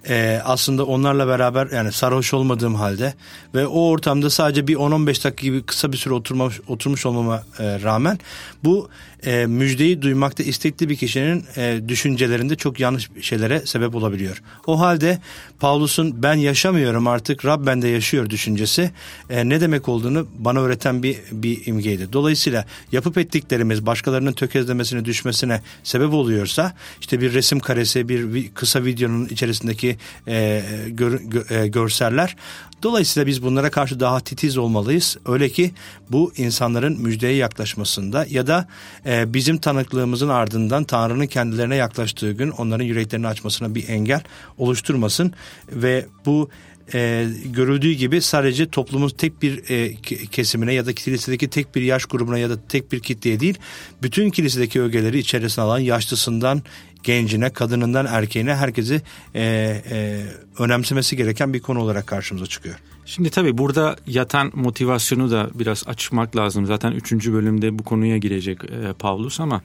e, 0.09 0.41
aslında 0.45 0.87
onlarla 0.87 1.27
beraber 1.27 1.69
yani 1.71 1.93
sarhoş 1.93 2.35
olmadığım 2.35 2.75
halde 2.75 3.15
ve 3.55 3.67
o 3.67 3.89
ortamda 3.89 4.31
sadece 4.31 4.67
bir 4.67 4.77
10-15 4.77 5.07
dakika 5.07 5.47
gibi 5.47 5.63
kısa 5.63 5.93
bir 5.93 5.97
süre 5.97 6.15
oturmuş, 6.15 6.61
oturmuş 6.69 7.07
olmama 7.07 7.43
e, 7.59 7.83
rağmen 7.83 8.19
bu 8.65 8.89
e, 9.27 9.47
müjdeyi 9.47 10.03
duymakta 10.03 10.43
istekli 10.43 10.89
bir 10.89 10.97
kişinin 10.97 11.45
e, 11.57 11.81
düşüncelerinde 11.89 12.57
çok 12.57 12.81
yanlış 12.81 13.11
şeylere 13.21 13.67
sebep 13.67 13.95
olabiliyor. 13.95 14.43
O 14.67 14.81
halde 14.81 15.19
Pavlus'un 15.61 16.23
ben 16.23 16.35
yaşamıyorum 16.35 17.07
artık 17.07 17.45
Rab 17.45 17.67
bende 17.67 17.89
yaşıyor 17.89 18.31
düşüncesi 18.31 18.91
e, 19.31 19.49
ne 19.49 19.61
demek 19.61 19.89
olduğunu 19.89 20.27
bana 20.39 20.61
öğreten 20.61 21.03
bir, 21.03 21.17
bir 21.33 21.67
imgeydi. 21.67 22.13
Dolayısıyla 22.13 22.65
yapıp 22.93 23.19
ettiklerimiz 23.19 23.87
başkalarının 23.87 24.33
tökezlemesine 24.33 25.05
düşmesine 25.05 25.61
sebep 25.85 26.13
oluyorsa 26.13 26.75
işte 27.01 27.21
bir 27.21 27.35
resim 27.35 27.61
karesi 27.61 28.09
bir 28.09 28.51
kısa 28.55 28.85
videonun 28.85 29.27
içerisindeki 29.27 29.96
e, 30.29 30.63
gör, 30.89 31.21
gö, 31.21 31.43
e, 31.51 31.67
görseller 31.67 32.37
Dolayısıyla 32.83 33.27
biz 33.27 33.43
bunlara 33.43 33.71
karşı 33.71 34.01
daha 34.01 34.21
titiz 34.21 34.57
olmalıyız. 34.57 35.17
Öyle 35.27 35.49
ki 35.49 35.71
bu 36.11 36.33
insanların 36.37 37.03
müjdeye 37.03 37.35
yaklaşmasında 37.35 38.27
ya 38.31 38.47
da 38.47 38.69
e, 39.07 39.35
bizim 39.35 39.59
tanıklığımızın 39.59 40.29
ardından 40.29 40.85
Tanrı'nın 40.85 41.27
kendilerine 41.27 41.77
yaklaştığı 41.77 42.33
gün 42.33 42.51
onların 42.51 42.85
yüreklerini 42.85 43.27
açmasına 43.27 43.75
bir 43.75 43.89
engel 43.89 44.23
oluşturmasın 44.59 45.33
ve 45.73 46.07
bu 46.27 46.51
e, 46.95 47.27
görüldüğü 47.45 47.93
gibi 47.93 48.23
sadece 48.23 48.71
toplumun 48.71 49.09
tek 49.09 49.43
bir 49.43 49.71
e, 49.71 49.95
kesimine 50.31 50.75
ya 50.75 50.87
da 50.87 50.93
kilisedeki 50.93 51.51
tek 51.51 51.75
bir 51.75 51.83
yaş 51.83 52.05
grubuna 52.05 52.39
ya 52.39 52.51
da 52.51 52.69
tek 52.69 52.93
bir 52.93 53.01
kitleye 53.01 53.41
değil 53.41 53.59
bütün 54.03 54.31
kilisedeki 54.31 54.81
ögeleri 54.81 55.19
içerisine 55.19 55.65
alan 55.65 55.79
yaşlısından 55.79 56.63
gencine, 57.07 57.51
kadınından 57.51 58.07
erkeğine 58.07 58.55
herkesi 58.55 59.03
e, 59.35 59.43
e, 59.91 60.23
önemsemesi 60.59 61.17
gereken 61.17 61.55
bir 61.55 61.61
konu 61.61 61.81
olarak 61.81 62.07
karşımıza 62.07 62.47
çıkıyor. 62.47 62.77
Şimdi 63.07 63.31
tabii 63.31 63.59
burada 63.59 63.97
yatan 64.07 64.51
motivasyonu 64.55 65.31
da 65.31 65.51
biraz 65.55 65.85
açmak 65.87 66.37
lazım. 66.37 66.67
Zaten 66.67 66.93
üçüncü 66.93 67.33
bölümde 67.33 67.79
bu 67.79 67.83
konuya 67.83 68.17
girecek 68.17 68.59
e, 68.65 68.93
Pavlus 68.93 69.41
ama 69.41 69.63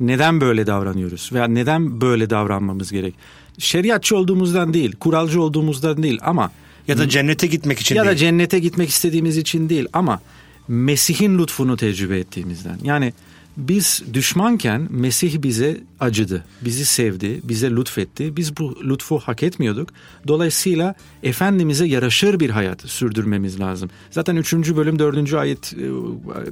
neden 0.00 0.40
böyle 0.40 0.66
davranıyoruz 0.66 1.30
veya 1.32 1.44
neden 1.44 2.00
böyle 2.00 2.30
davranmamız 2.30 2.92
gerek? 2.92 3.14
Şeriatçı 3.58 4.16
olduğumuzdan 4.16 4.74
değil, 4.74 4.96
kuralcı 4.96 5.42
olduğumuzdan 5.42 6.02
değil 6.02 6.18
ama 6.22 6.50
ya 6.88 6.98
da 6.98 7.08
cennete 7.08 7.46
gitmek 7.46 7.80
için 7.80 7.94
ya 7.94 8.04
değil. 8.04 8.12
da 8.12 8.16
cennete 8.16 8.58
gitmek 8.58 8.88
istediğimiz 8.88 9.36
için 9.36 9.68
değil 9.68 9.86
ama 9.92 10.20
Mesih'in 10.68 11.38
lütfunu 11.38 11.76
tecrübe 11.76 12.18
ettiğimizden. 12.18 12.78
Yani 12.82 13.12
biz 13.56 14.02
düşmanken 14.12 14.88
Mesih 14.90 15.42
bize 15.42 15.80
acıdı, 16.00 16.44
bizi 16.64 16.84
sevdi, 16.84 17.40
bize 17.44 17.70
lütfetti. 17.70 18.36
Biz 18.36 18.56
bu 18.56 18.78
lütfu 18.84 19.18
hak 19.18 19.42
etmiyorduk. 19.42 19.88
Dolayısıyla 20.28 20.94
Efendimiz'e 21.22 21.86
yaraşır 21.86 22.40
bir 22.40 22.50
hayat 22.50 22.82
sürdürmemiz 22.82 23.60
lazım. 23.60 23.90
Zaten 24.10 24.36
3. 24.36 24.52
bölüm 24.54 24.98
4. 24.98 25.34
ayet 25.34 25.74
e, 25.74 25.86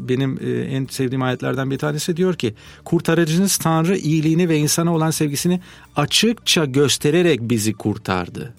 benim 0.09 0.38
e, 0.45 0.51
en 0.51 0.87
sevdiğim 0.87 1.23
ayetlerden 1.23 1.71
bir 1.71 1.79
tanesi 1.79 2.17
diyor 2.17 2.35
ki 2.35 2.55
kurtarıcınız 2.85 3.57
Tanrı 3.57 3.97
iyiliğini 3.97 4.49
ve 4.49 4.59
insana 4.59 4.95
olan 4.95 5.11
sevgisini 5.11 5.61
açıkça 5.97 6.65
göstererek 6.65 7.41
bizi 7.41 7.73
kurtardı. 7.73 8.55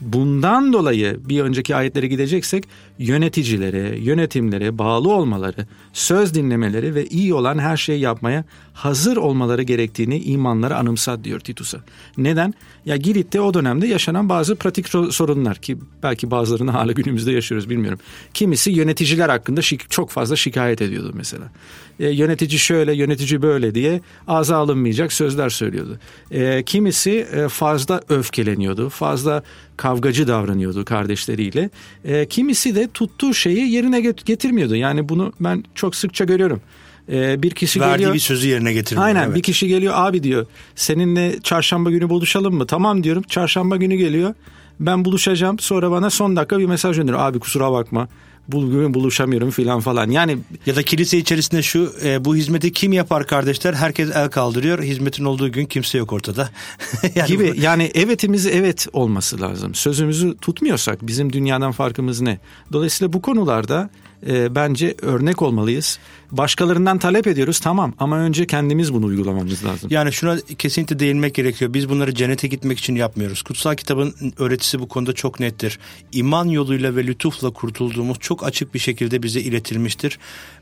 Bundan 0.00 0.72
dolayı 0.72 1.20
bir 1.28 1.40
önceki 1.40 1.76
ayetlere 1.76 2.06
gideceksek 2.06 2.68
yöneticilere, 2.98 3.98
yönetimlere 3.98 4.78
bağlı 4.78 5.12
olmaları, 5.12 5.66
söz 5.92 6.34
dinlemeleri 6.34 6.94
ve 6.94 7.06
iyi 7.06 7.34
olan 7.34 7.58
her 7.58 7.76
şeyi 7.76 8.00
yapmaya 8.00 8.44
hazır 8.72 9.16
olmaları 9.16 9.62
gerektiğini 9.62 10.18
imanlara 10.18 10.76
anımsat 10.76 11.24
diyor 11.24 11.40
Titus'a. 11.40 11.78
Neden? 12.16 12.54
Ya 12.84 12.96
Girit'te 12.96 13.40
o 13.40 13.54
dönemde 13.54 13.86
yaşanan 13.86 14.28
bazı 14.28 14.56
pratik 14.56 14.88
sorunlar 14.88 15.56
ki 15.56 15.78
belki 16.02 16.30
bazılarını 16.30 16.70
hala 16.70 16.92
günümüzde 16.92 17.32
yaşıyoruz 17.32 17.70
bilmiyorum. 17.70 17.98
Kimisi 18.34 18.70
yöneticiler 18.70 19.28
hakkında 19.28 19.60
çok 19.90 20.10
fazla 20.10 20.36
şikayet 20.36 20.82
ediyordu 20.82 21.10
mesela. 21.14 21.50
E, 22.00 22.08
yönetici 22.10 22.58
şöyle, 22.58 22.94
yönetici 22.94 23.42
böyle 23.42 23.74
diye 23.74 24.00
ağza 24.28 24.56
alınmayacak 24.56 25.12
sözler 25.12 25.48
söylüyordu. 25.48 25.98
E, 26.30 26.62
kimisi 26.62 27.26
e, 27.32 27.48
fazla 27.48 28.00
öfkeleniyordu, 28.08 28.88
fazla 28.88 29.42
kavgacı 29.76 30.28
davranıyordu 30.28 30.84
kardeşleriyle. 30.84 31.70
E, 32.04 32.26
kimisi 32.26 32.74
de 32.74 32.85
tuttuğu 32.94 33.34
şeyi 33.34 33.70
yerine 33.70 34.00
getirmiyordu. 34.00 34.76
Yani 34.76 35.08
bunu 35.08 35.32
ben 35.40 35.64
çok 35.74 35.96
sıkça 35.96 36.24
görüyorum. 36.24 36.60
Ee, 37.12 37.42
bir 37.42 37.50
kişi 37.50 37.80
Verdiği 37.80 37.92
geliyor. 37.92 38.14
bir 38.14 38.18
sözü 38.18 38.48
yerine 38.48 38.72
getirmiyor. 38.72 39.06
Aynen 39.06 39.24
evet. 39.26 39.36
bir 39.36 39.42
kişi 39.42 39.68
geliyor 39.68 39.94
abi 39.96 40.22
diyor 40.22 40.46
seninle 40.74 41.40
çarşamba 41.40 41.90
günü 41.90 42.08
buluşalım 42.08 42.54
mı? 42.54 42.66
Tamam 42.66 43.04
diyorum 43.04 43.22
çarşamba 43.22 43.76
günü 43.76 43.96
geliyor. 43.96 44.34
Ben 44.80 45.04
buluşacağım 45.04 45.58
sonra 45.58 45.90
bana 45.90 46.10
son 46.10 46.36
dakika 46.36 46.58
bir 46.58 46.66
mesaj 46.66 46.96
gönderiyor. 46.96 47.22
Abi 47.22 47.38
kusura 47.38 47.72
bakma 47.72 48.08
bugün 48.48 48.94
buluşamıyorum 48.94 49.50
filan 49.50 49.80
falan. 49.80 50.10
Yani 50.10 50.38
ya 50.66 50.76
da 50.76 50.82
kilise 50.82 51.18
içerisinde 51.18 51.62
şu 51.62 51.92
e, 52.04 52.24
bu 52.24 52.36
hizmeti 52.36 52.72
kim 52.72 52.92
yapar 52.92 53.26
kardeşler? 53.26 53.74
Herkes 53.74 54.10
el 54.14 54.28
kaldırıyor. 54.28 54.82
Hizmetin 54.82 55.24
olduğu 55.24 55.52
gün 55.52 55.66
kimse 55.66 55.98
yok 55.98 56.12
ortada. 56.12 56.50
yani 57.14 57.28
gibi 57.28 57.52
bu... 57.56 57.60
yani 57.60 57.90
evetimiz 57.94 58.46
evet 58.46 58.86
olması 58.92 59.40
lazım. 59.40 59.74
Sözümüzü 59.74 60.36
tutmuyorsak 60.36 61.06
bizim 61.06 61.32
dünyadan 61.32 61.72
farkımız 61.72 62.20
ne? 62.20 62.38
Dolayısıyla 62.72 63.12
bu 63.12 63.22
konularda 63.22 63.90
e, 64.28 64.54
bence 64.54 64.94
örnek 65.02 65.42
olmalıyız. 65.42 65.98
Başkalarından 66.30 66.98
talep 66.98 67.26
ediyoruz 67.26 67.60
tamam 67.60 67.94
ama 67.98 68.18
önce 68.18 68.46
kendimiz 68.46 68.94
bunu 68.94 69.06
uygulamamız 69.06 69.64
lazım. 69.64 69.90
Yani 69.92 70.12
şuna 70.12 70.38
kesinlikle 70.58 70.98
değinmek 70.98 71.34
gerekiyor. 71.34 71.74
Biz 71.74 71.88
bunları 71.88 72.14
cennete 72.14 72.48
gitmek 72.48 72.78
için 72.78 72.94
yapmıyoruz. 72.94 73.42
Kutsal 73.42 73.74
kitabın 73.74 74.14
öğretisi 74.38 74.80
bu 74.80 74.88
konuda 74.88 75.12
çok 75.12 75.40
nettir. 75.40 75.78
İman 76.12 76.44
yoluyla 76.44 76.96
ve 76.96 77.06
lütufla 77.06 77.50
kurtulduğumuz 77.50 78.18
çok 78.20 78.44
açık 78.44 78.74
bir 78.74 78.78
şekilde 78.78 79.22
bize 79.22 79.40
iletilmiştir. 79.40 80.18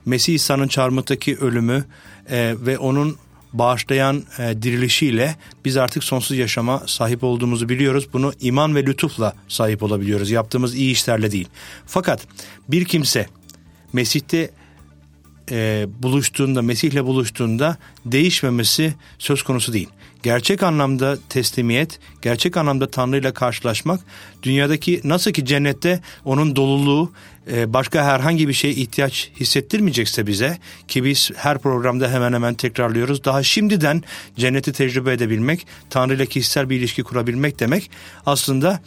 Mesih 0.07 0.35
İsa'nın 0.35 0.69
çarmıhtaki 0.69 1.37
ölümü 1.37 1.85
e, 2.31 2.55
ve 2.61 2.79
onun 2.79 3.17
bağışlayan 3.55 4.25
e, 4.39 4.63
dirilişiyle 4.63 5.37
biz 5.65 5.77
artık 5.77 6.05
sonsuz 6.05 6.37
yaşama 6.37 6.83
sahip 6.87 7.25
olduğumuzu 7.25 7.69
biliyoruz. 7.69 8.09
Bunu 8.13 8.33
iman 8.41 8.75
ve 8.75 8.87
lütufla 8.87 9.35
sahip 9.49 9.83
olabiliyoruz. 9.83 10.31
Yaptığımız 10.31 10.75
iyi 10.75 10.93
işlerle 10.93 11.31
değil. 11.31 11.49
Fakat 11.87 12.27
bir 12.69 12.85
kimse 12.85 13.27
Mesih'te 13.95 14.51
e, 15.51 15.87
buluştuğunda, 16.03 16.63
Mesih'le 16.63 17.05
buluştuğunda 17.05 17.77
değişmemesi 18.07 18.95
söz 19.19 19.43
konusu 19.43 19.73
değil. 19.73 19.89
Gerçek 20.23 20.63
anlamda 20.63 21.19
teslimiyet, 21.29 21.99
gerçek 22.23 22.57
anlamda 22.57 22.91
Tanrı 22.91 23.19
ile 23.19 23.33
karşılaşmak, 23.33 24.01
dünyadaki 24.43 25.01
nasıl 25.05 25.33
ki 25.33 25.45
cennette 25.45 26.01
onun 26.25 26.57
doluluğu 26.57 27.13
e, 27.53 27.73
başka 27.73 28.05
herhangi 28.05 28.49
bir 28.49 28.53
şeye 28.53 28.75
ihtiyaç 28.75 29.31
hissettirmeyecekse 29.41 30.27
bize 30.27 30.59
ki 30.89 31.05
biz 31.05 31.31
her 31.37 31.59
programda 31.59 32.11
hemen 32.11 32.33
hemen 32.33 32.55
tekrarlıyoruz. 32.55 33.25
Daha 33.25 33.43
şimdiden 33.43 34.03
cenneti 34.37 34.73
tecrübe 34.73 35.13
edebilmek, 35.13 35.67
Tanrı 35.91 36.15
ile 36.15 36.27
kişisel 36.27 36.71
bir 36.71 36.77
ilişki 36.77 37.03
kurabilmek 37.03 37.61
demek 37.61 37.91
aslında 38.27 38.81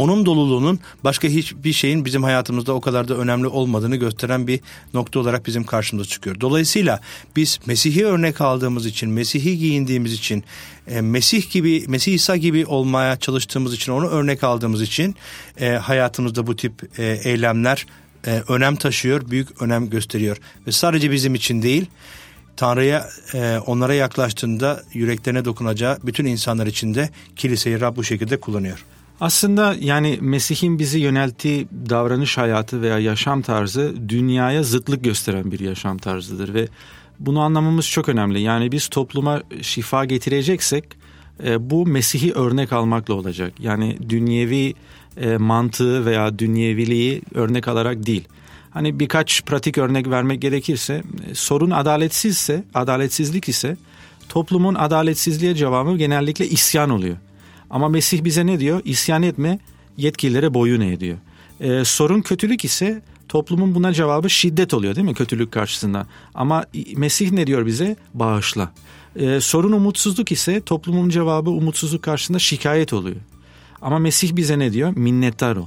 onun 0.00 0.26
doluluğunun 0.26 0.80
başka 1.04 1.28
hiçbir 1.28 1.72
şeyin 1.72 2.04
bizim 2.04 2.22
hayatımızda 2.22 2.72
o 2.72 2.80
kadar 2.80 3.08
da 3.08 3.14
önemli 3.14 3.46
olmadığını 3.46 3.96
gösteren 3.96 4.46
bir 4.46 4.60
nokta 4.94 5.20
olarak 5.20 5.46
bizim 5.46 5.64
karşımıza 5.64 6.08
çıkıyor. 6.08 6.40
Dolayısıyla 6.40 7.00
biz 7.36 7.58
Mesih'i 7.66 8.06
örnek 8.06 8.40
aldığımız 8.40 8.86
için, 8.86 9.10
Mesih'i 9.10 9.58
giyindiğimiz 9.58 10.12
için, 10.12 10.44
e, 10.88 11.00
Mesih 11.00 11.50
gibi, 11.50 11.84
Mesih 11.88 12.14
İsa 12.14 12.36
gibi 12.36 12.66
olmaya 12.66 13.16
çalıştığımız 13.16 13.74
için, 13.74 13.92
onu 13.92 14.08
örnek 14.08 14.44
aldığımız 14.44 14.82
için 14.82 15.14
e, 15.60 15.68
hayatımızda 15.70 16.46
bu 16.46 16.56
tip 16.56 16.98
e, 16.98 17.20
eylemler 17.24 17.86
önem 18.48 18.76
taşıyor, 18.76 19.30
büyük 19.30 19.62
önem 19.62 19.90
gösteriyor. 19.90 20.36
Ve 20.66 20.72
sadece 20.72 21.10
bizim 21.10 21.34
için 21.34 21.62
değil, 21.62 21.86
Tanrı'ya 22.56 23.08
onlara 23.66 23.94
yaklaştığında 23.94 24.82
yüreklerine 24.92 25.44
dokunacağı 25.44 25.98
bütün 26.04 26.24
insanlar 26.24 26.66
için 26.66 26.94
de 26.94 27.10
kiliseyi 27.36 27.80
Rab 27.80 27.96
bu 27.96 28.04
şekilde 28.04 28.40
kullanıyor. 28.40 28.84
Aslında 29.20 29.76
yani 29.80 30.18
Mesih'in 30.20 30.78
bizi 30.78 30.98
yönelttiği 30.98 31.68
davranış 31.90 32.38
hayatı 32.38 32.82
veya 32.82 32.98
yaşam 32.98 33.42
tarzı 33.42 33.94
dünyaya 34.08 34.62
zıtlık 34.62 35.04
gösteren 35.04 35.52
bir 35.52 35.60
yaşam 35.60 35.98
tarzıdır 35.98 36.54
ve 36.54 36.68
bunu 37.18 37.40
anlamamız 37.40 37.88
çok 37.88 38.08
önemli. 38.08 38.40
Yani 38.40 38.72
biz 38.72 38.88
topluma 38.88 39.42
şifa 39.62 40.04
getireceksek 40.04 40.84
e, 41.44 41.70
bu 41.70 41.86
Mesih'i 41.86 42.32
örnek 42.32 42.72
almakla 42.72 43.14
olacak. 43.14 43.52
Yani 43.58 43.98
dünyevi 44.08 44.74
e, 45.16 45.36
mantığı 45.36 46.06
veya 46.06 46.38
dünyeviliği 46.38 47.22
örnek 47.34 47.68
alarak 47.68 48.06
değil. 48.06 48.28
Hani 48.70 49.00
birkaç 49.00 49.44
pratik 49.44 49.78
örnek 49.78 50.10
vermek 50.10 50.42
gerekirse 50.42 51.02
e, 51.30 51.34
sorun 51.34 51.70
adaletsizse, 51.70 52.64
adaletsizlik 52.74 53.48
ise 53.48 53.76
toplumun 54.28 54.74
adaletsizliğe 54.74 55.54
cevabı 55.54 55.96
genellikle 55.96 56.48
isyan 56.48 56.90
oluyor. 56.90 57.16
Ama 57.70 57.88
Mesih 57.88 58.24
bize 58.24 58.46
ne 58.46 58.60
diyor? 58.60 58.80
İsyan 58.84 59.22
etme, 59.22 59.58
yetkililere 59.96 60.54
boyun 60.54 60.80
eğ 60.80 61.00
diyor. 61.00 61.18
Ee, 61.60 61.84
sorun 61.84 62.20
kötülük 62.20 62.64
ise 62.64 63.02
toplumun 63.28 63.74
buna 63.74 63.92
cevabı 63.92 64.30
şiddet 64.30 64.74
oluyor 64.74 64.96
değil 64.96 65.06
mi 65.06 65.14
kötülük 65.14 65.52
karşısında? 65.52 66.06
Ama 66.34 66.64
Mesih 66.96 67.30
ne 67.30 67.46
diyor 67.46 67.66
bize? 67.66 67.96
Bağışla. 68.14 68.72
Ee, 69.16 69.40
sorun 69.40 69.72
umutsuzluk 69.72 70.32
ise 70.32 70.60
toplumun 70.60 71.08
cevabı 71.08 71.50
umutsuzluk 71.50 72.02
karşısında 72.02 72.38
şikayet 72.38 72.92
oluyor. 72.92 73.16
Ama 73.82 73.98
Mesih 73.98 74.36
bize 74.36 74.58
ne 74.58 74.72
diyor? 74.72 74.96
Minnettar 74.96 75.56
ol. 75.56 75.66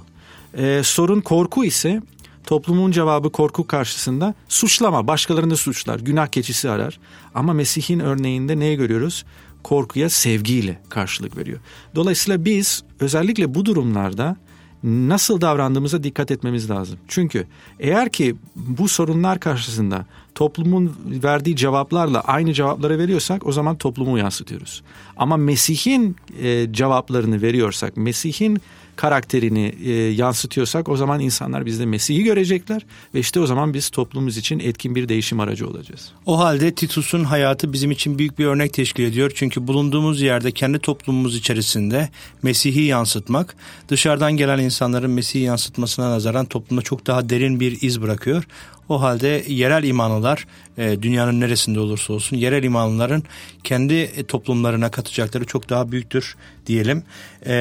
Ee, 0.58 0.82
sorun 0.84 1.22
korku 1.22 1.66
ise 1.66 2.02
toplumun 2.46 2.92
cevabı 2.92 3.32
korku 3.32 3.68
karşısında 3.68 4.34
suçlama, 4.50 5.08
başkalarını 5.08 5.58
suçlar, 5.58 6.00
günah 6.00 6.28
keçisi 6.28 6.70
arar. 6.70 7.00
Ama 7.36 7.54
Mesih'in 7.54 8.00
örneğinde 8.00 8.60
ne 8.60 8.76
görüyoruz? 8.76 9.26
Korkuya 9.64 10.10
sevgiyle 10.10 10.80
karşılık 10.90 11.38
veriyor. 11.38 11.60
Dolayısıyla 11.96 12.46
biz 12.46 12.84
özellikle 13.00 13.56
bu 13.56 13.66
durumlarda 13.66 14.38
nasıl 14.84 15.42
davrandığımıza 15.42 16.04
dikkat 16.04 16.32
etmemiz 16.32 16.70
lazım. 16.70 17.00
Çünkü 17.08 17.48
eğer 17.80 18.10
ki 18.10 18.36
bu 18.56 18.88
sorunlar 18.88 19.40
karşısında 19.40 20.06
toplumun 20.36 20.96
verdiği 21.06 21.56
cevaplarla 21.56 22.22
aynı 22.22 22.54
cevapları 22.54 22.98
veriyorsak 22.98 23.46
o 23.46 23.52
zaman 23.52 23.78
toplumu 23.78 24.18
yansıtıyoruz. 24.18 24.84
Ama 25.18 25.38
Mesih'in 25.38 26.16
e, 26.42 26.74
cevaplarını 26.74 27.42
veriyorsak, 27.42 27.98
Mesih'in 27.98 28.62
karakterini 28.96 29.76
e, 29.86 29.92
yansıtıyorsak 29.92 30.90
o 30.90 30.98
zaman 30.98 31.20
insanlar 31.20 31.66
bizde 31.66 31.86
Mesih'i 31.86 32.24
görecekler 32.24 32.86
ve 33.16 33.20
işte 33.20 33.40
o 33.40 33.46
zaman 33.46 33.74
biz 33.74 33.90
toplumumuz 33.90 34.38
için 34.38 34.60
etkin 34.60 34.96
bir 34.96 35.10
değişim 35.10 35.40
aracı 35.40 35.68
olacağız. 35.68 36.12
O 36.26 36.40
halde 36.40 36.76
Titus'un 36.76 37.24
hayatı 37.24 37.74
bizim 37.74 37.92
için 37.92 38.18
büyük 38.18 38.40
bir 38.40 38.46
örnek 38.46 38.74
teşkil 38.74 39.04
ediyor. 39.04 39.32
Çünkü 39.36 39.68
bulunduğumuz 39.68 40.22
yerde 40.22 40.52
kendi 40.52 40.80
toplumumuz 40.80 41.36
içerisinde 41.36 42.10
Mesih'i 42.44 42.82
yansıtmak 42.82 43.56
dışarıdan 43.90 44.38
gelen 44.38 44.60
insanların 44.60 45.12
Mesih'i 45.12 45.44
yansıtmasına 45.44 46.10
nazaran 46.10 46.46
toplumda 46.46 46.82
çok 46.82 47.08
daha 47.08 47.30
derin 47.30 47.60
bir 47.60 47.82
iz 47.82 48.02
bırakıyor. 48.02 48.44
O 48.90 49.02
halde 49.02 49.44
yerel 49.48 49.84
imanlılar 49.84 50.48
e, 50.78 51.02
dünyanın 51.02 51.40
neresinde 51.40 51.80
olursa 51.80 52.14
olsun 52.14 52.38
yerel 52.38 52.64
imanlıların 52.64 53.24
kendi 53.64 53.94
e, 53.94 54.24
toplumlarına 54.24 54.92
katacakları 54.92 55.46
çok 55.46 55.70
daha 55.70 55.92
büyüktür 55.92 56.36
diyelim. 56.66 57.04
E, 57.46 57.54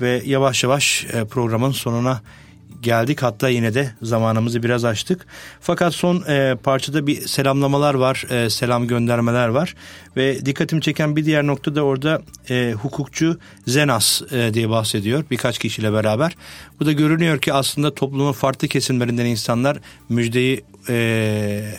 ve 0.00 0.22
yavaş 0.26 0.64
yavaş 0.64 1.06
programın 1.30 1.70
sonuna 1.70 2.20
geldik. 2.82 3.22
Hatta 3.22 3.48
yine 3.48 3.74
de 3.74 3.90
zamanımızı 4.02 4.62
biraz 4.62 4.84
açtık. 4.84 5.26
Fakat 5.60 5.94
son 5.94 6.24
e, 6.28 6.56
parçada 6.62 7.06
bir 7.06 7.20
selamlamalar 7.20 7.94
var, 7.94 8.24
e, 8.30 8.50
selam 8.50 8.86
göndermeler 8.86 9.48
var. 9.48 9.74
Ve 10.16 10.46
dikkatimi 10.46 10.82
çeken 10.82 11.16
bir 11.16 11.24
diğer 11.24 11.46
nokta 11.46 11.74
da 11.74 11.82
orada 11.82 12.22
e, 12.50 12.74
hukukçu 12.82 13.38
Zenas 13.66 14.22
e, 14.32 14.54
diye 14.54 14.70
bahsediyor 14.70 15.24
birkaç 15.30 15.58
kişiyle 15.58 15.92
beraber. 15.92 16.36
Bu 16.80 16.86
da 16.86 16.92
görünüyor 16.92 17.38
ki 17.38 17.52
aslında 17.52 17.94
toplumun 17.94 18.32
farklı 18.32 18.68
kesimlerinden 18.68 19.26
insanlar 19.26 19.78
müjdeyi... 20.08 20.64
E, 20.88 21.74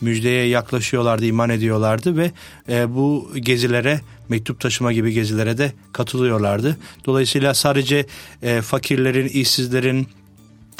müjdeye 0.00 0.46
yaklaşıyorlardı, 0.46 1.24
iman 1.24 1.50
ediyorlardı 1.50 2.16
ve 2.16 2.30
e, 2.68 2.94
bu 2.94 3.30
gezilere, 3.36 4.00
mektup 4.28 4.60
taşıma 4.60 4.92
gibi 4.92 5.12
gezilere 5.12 5.58
de 5.58 5.72
katılıyorlardı. 5.92 6.76
Dolayısıyla 7.06 7.54
sadece 7.54 8.06
e, 8.42 8.60
fakirlerin, 8.60 9.28
işsizlerin, 9.28 10.08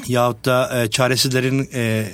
yahut 0.08 0.44
da 0.44 0.82
e, 0.82 0.90
çaresizlerin 0.90 1.68
e, 1.74 2.06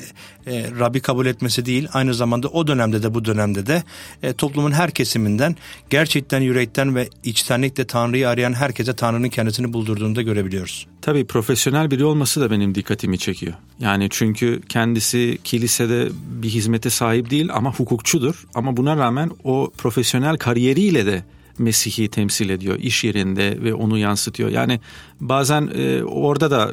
e, 0.46 0.70
Rabbi 0.78 1.00
kabul 1.00 1.26
etmesi 1.26 1.66
değil 1.66 1.88
aynı 1.92 2.14
zamanda 2.14 2.48
o 2.48 2.66
dönemde 2.66 3.02
de 3.02 3.14
bu 3.14 3.24
dönemde 3.24 3.66
de 3.66 3.82
e, 4.22 4.32
toplumun 4.32 4.72
her 4.72 4.90
kesiminden 4.90 5.56
gerçekten 5.90 6.40
yürekten 6.40 6.94
ve 6.94 7.08
içtenlikle 7.24 7.86
Tanrı'yı 7.86 8.28
arayan 8.28 8.52
herkese 8.52 8.96
Tanrı'nın 8.96 9.28
kendisini 9.28 9.72
buldurduğunu 9.72 10.16
da 10.16 10.22
görebiliyoruz. 10.22 10.86
Tabii 11.02 11.26
profesyonel 11.26 11.90
biri 11.90 12.04
olması 12.04 12.40
da 12.40 12.50
benim 12.50 12.74
dikkatimi 12.74 13.18
çekiyor. 13.18 13.54
Yani 13.80 14.08
çünkü 14.10 14.60
kendisi 14.68 15.38
kilisede 15.44 16.08
bir 16.12 16.48
hizmete 16.48 16.90
sahip 16.90 17.30
değil 17.30 17.48
ama 17.52 17.74
hukukçudur. 17.74 18.46
Ama 18.54 18.76
buna 18.76 18.96
rağmen 18.96 19.30
o 19.44 19.70
profesyonel 19.78 20.36
kariyeriyle 20.36 21.06
de 21.06 21.24
Mesih'i 21.58 22.08
temsil 22.08 22.50
ediyor 22.50 22.78
iş 22.78 23.04
yerinde 23.04 23.62
ve 23.62 23.74
onu 23.74 23.98
yansıtıyor. 23.98 24.50
Yani 24.50 24.80
bazen 25.20 25.70
e, 25.74 26.04
orada 26.04 26.50
da 26.50 26.72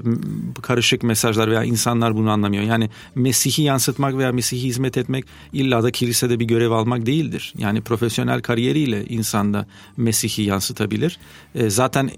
karışık 0.61 1.03
mesajlar 1.03 1.51
veya 1.51 1.63
insanlar 1.63 2.15
bunu 2.15 2.31
anlamıyor. 2.31 2.63
Yani 2.63 2.89
Mesih'i 3.15 3.63
yansıtmak 3.63 4.17
veya 4.17 4.31
Mesih'i 4.31 4.63
hizmet 4.63 4.97
etmek 4.97 5.25
illa 5.53 5.83
da 5.83 5.91
kilisede 5.91 6.39
bir 6.39 6.45
görev 6.45 6.71
almak 6.71 7.05
değildir. 7.05 7.53
Yani 7.57 7.81
profesyonel 7.81 8.41
kariyeriyle 8.41 9.05
insanda 9.05 9.65
Mesih'i 9.97 10.41
yansıtabilir. 10.41 11.19
E, 11.55 11.69
zaten 11.69 12.09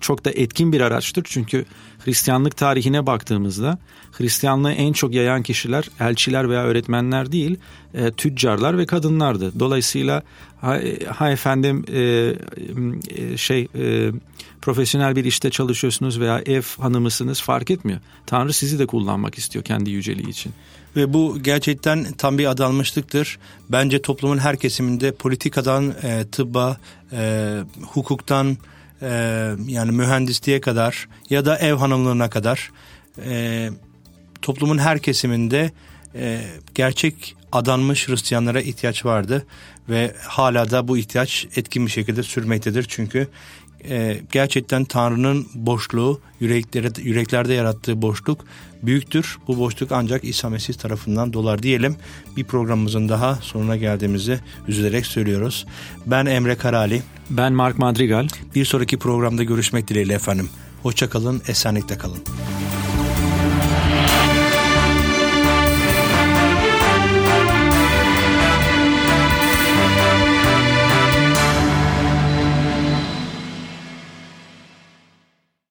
çok 0.00 0.24
da 0.24 0.30
etkin 0.30 0.72
bir 0.72 0.80
araçtır. 0.80 1.24
Çünkü 1.26 1.64
Hristiyanlık 2.04 2.56
tarihine 2.56 3.06
baktığımızda 3.06 3.78
Hristiyanlığı 4.12 4.72
en 4.72 4.92
çok 4.92 5.14
yayan 5.14 5.42
kişiler 5.42 5.84
elçiler 6.00 6.50
veya 6.50 6.64
öğretmenler 6.64 7.32
değil 7.32 7.56
e, 7.94 8.12
tüccarlar 8.12 8.78
ve 8.78 8.86
kadınlardı. 8.86 9.60
Dolayısıyla 9.60 10.22
ha, 10.60 10.78
ha 11.08 11.30
efendim 11.30 11.84
e, 11.92 12.00
e, 13.08 13.36
şey 13.36 13.68
e, 13.74 14.10
profesyonel 14.62 15.16
bir 15.16 15.24
işte 15.24 15.50
çalışıyorsunuz 15.50 16.20
veya 16.20 16.42
ev 16.46 16.62
hanımısınız 16.78 17.40
fark 17.40 17.70
etmiyor. 17.70 18.00
Tanrı 18.26 18.52
sizi 18.52 18.78
de 18.78 18.86
kullanmak 18.86 19.38
istiyor 19.38 19.64
kendi 19.64 19.90
yüceliği 19.90 20.28
için. 20.28 20.52
Ve 20.96 21.12
bu 21.12 21.38
gerçekten 21.42 22.12
tam 22.12 22.38
bir 22.38 22.50
adanmışlıktır. 22.50 23.38
Bence 23.68 24.02
toplumun 24.02 24.38
her 24.38 24.56
kesiminde 24.56 25.12
politikadan 25.12 25.94
e, 26.02 26.24
tıbba, 26.32 26.76
e, 27.12 27.58
hukuktan, 27.82 28.56
e, 29.02 29.08
yani 29.66 29.92
mühendisliğe 29.92 30.60
kadar 30.60 31.08
ya 31.30 31.44
da 31.44 31.58
ev 31.58 31.74
hanımlığına 31.74 32.30
kadar 32.30 32.70
e, 33.24 33.70
toplumun 34.42 34.78
her 34.78 34.98
kesiminde 34.98 35.70
e, 36.14 36.42
gerçek 36.74 37.36
adanmış 37.52 38.08
Hristiyanlara 38.08 38.60
ihtiyaç 38.60 39.04
vardı 39.04 39.46
ve 39.88 40.14
hala 40.22 40.70
da 40.70 40.88
bu 40.88 40.98
ihtiyaç 40.98 41.46
etkin 41.56 41.86
bir 41.86 41.90
şekilde 41.90 42.22
sürmektedir. 42.22 42.86
Çünkü 42.88 43.28
e, 43.88 44.20
gerçekten 44.32 44.84
Tanrı'nın 44.84 45.46
boşluğu 45.54 46.20
yüreklere, 46.40 46.88
yüreklerde 47.02 47.54
yarattığı 47.54 48.02
boşluk 48.02 48.44
büyüktür. 48.82 49.38
Bu 49.48 49.58
boşluk 49.58 49.92
ancak 49.92 50.24
İsa 50.24 50.50
Mesih 50.50 50.74
tarafından 50.74 51.32
dolar 51.32 51.62
diyelim. 51.62 51.96
Bir 52.36 52.44
programımızın 52.44 53.08
daha 53.08 53.34
sonuna 53.34 53.76
geldiğimizi 53.76 54.40
üzülerek 54.68 55.06
söylüyoruz. 55.06 55.66
Ben 56.06 56.26
Emre 56.26 56.54
Karali. 56.54 57.02
Ben 57.30 57.52
Mark 57.52 57.78
Madrigal. 57.78 58.28
Bir 58.54 58.64
sonraki 58.64 58.98
programda 58.98 59.42
görüşmek 59.42 59.88
dileğiyle 59.88 60.14
efendim. 60.14 60.50
Hoşçakalın, 60.82 61.42
esenlikte 61.48 61.98
kalın. 61.98 62.18